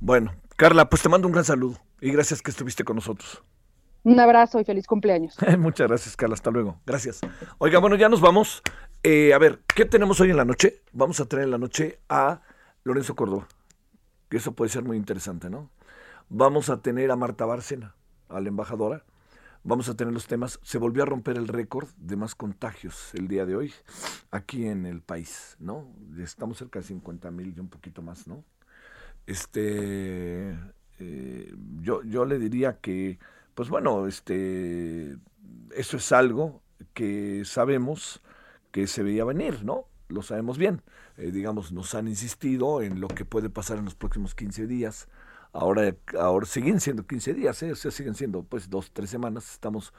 [0.00, 3.44] Bueno, Carla, pues te mando un gran saludo y gracias que estuviste con nosotros.
[4.04, 5.36] Un abrazo y feliz cumpleaños.
[5.58, 6.34] Muchas gracias, Carla.
[6.34, 6.80] Hasta luego.
[6.86, 7.20] Gracias.
[7.58, 8.62] Oiga, bueno, ya nos vamos.
[9.02, 10.80] Eh, a ver, ¿qué tenemos hoy en la noche?
[10.92, 12.40] Vamos a tener en la noche a
[12.84, 13.46] Lorenzo Córdoba,
[14.30, 15.70] que eso puede ser muy interesante, ¿no?
[16.30, 17.94] Vamos a tener a Marta Bárcena,
[18.30, 19.04] a la embajadora.
[19.62, 20.58] Vamos a tener los temas.
[20.62, 23.74] Se volvió a romper el récord de más contagios el día de hoy
[24.30, 25.92] aquí en el país, ¿no?
[26.18, 28.42] Estamos cerca de 50 mil y un poquito más, ¿no?
[29.26, 30.50] Este,
[30.98, 33.18] eh, yo, yo le diría que,
[33.54, 35.16] pues bueno, este,
[35.74, 36.62] eso es algo
[36.94, 38.22] que sabemos
[38.70, 39.86] que se veía venir, ¿no?
[40.08, 40.82] Lo sabemos bien.
[41.16, 45.08] Eh, digamos, nos han insistido en lo que puede pasar en los próximos 15 días.
[45.52, 47.72] Ahora, ahora siguen siendo 15 días, ¿eh?
[47.72, 49.50] o sea, siguen siendo pues dos, tres semanas.
[49.52, 49.92] Estamos,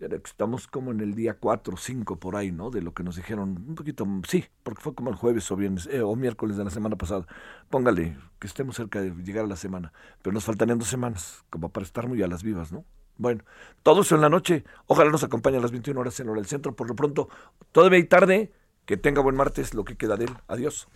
[0.00, 2.70] estamos como en el día 4 o 5 por ahí, ¿no?
[2.70, 5.88] De lo que nos dijeron, un poquito, sí, porque fue como el jueves o viernes,
[5.90, 7.26] eh, o miércoles de la semana pasada.
[7.70, 9.92] Póngale que estemos cerca de llegar a la semana,
[10.22, 12.84] pero nos faltarían dos semanas, como para estar muy a las vivas, ¿no?
[13.18, 13.42] Bueno,
[13.82, 14.64] todo eso en la noche.
[14.86, 16.74] Ojalá nos acompañe a las 21 horas en hora del centro.
[16.74, 17.28] Por lo pronto,
[17.72, 18.52] todavía hay tarde.
[18.86, 20.36] Que tenga buen martes, lo que queda de él.
[20.46, 20.88] Adiós.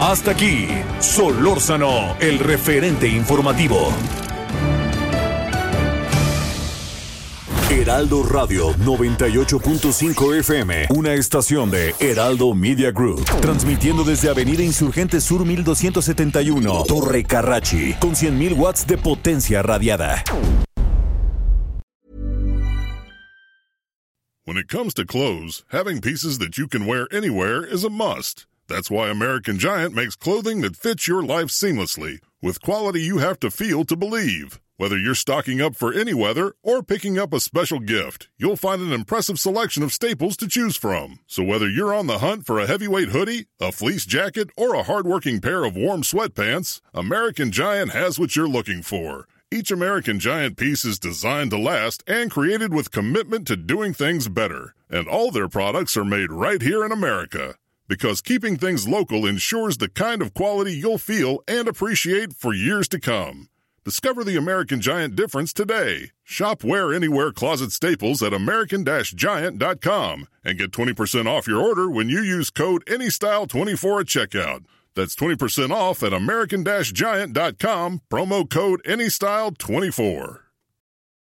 [0.00, 0.66] Hasta aquí,
[0.98, 3.92] Solórzano, el referente informativo.
[7.68, 15.44] Heraldo Radio 98.5 FM, una estación de Heraldo Media Group, transmitiendo desde Avenida Insurgente Sur
[15.44, 20.24] 1271, Torre Carrachi, con 100.000 watts de potencia radiada.
[24.46, 28.46] When it comes to clothes, having pieces that you can wear anywhere is a must.
[28.70, 33.40] That's why American Giant makes clothing that fits your life seamlessly, with quality you have
[33.40, 34.60] to feel to believe.
[34.76, 38.80] Whether you're stocking up for any weather or picking up a special gift, you'll find
[38.80, 41.18] an impressive selection of staples to choose from.
[41.26, 44.84] So whether you're on the hunt for a heavyweight hoodie, a fleece jacket, or a
[44.84, 49.26] hardworking pair of warm sweatpants, American Giant has what you're looking for.
[49.50, 54.28] Each American Giant piece is designed to last and created with commitment to doing things
[54.28, 54.76] better.
[54.88, 57.56] And all their products are made right here in America.
[57.90, 62.86] Because keeping things local ensures the kind of quality you'll feel and appreciate for years
[62.86, 63.48] to come.
[63.84, 66.12] Discover the American Giant difference today.
[66.22, 72.08] Shop Wear Anywhere Closet Staples at American Giant.com and get 20% off your order when
[72.08, 74.64] you use code ANYSTYLE24 at checkout.
[74.94, 80.39] That's 20% off at American Giant.com, promo code ANYSTYLE24.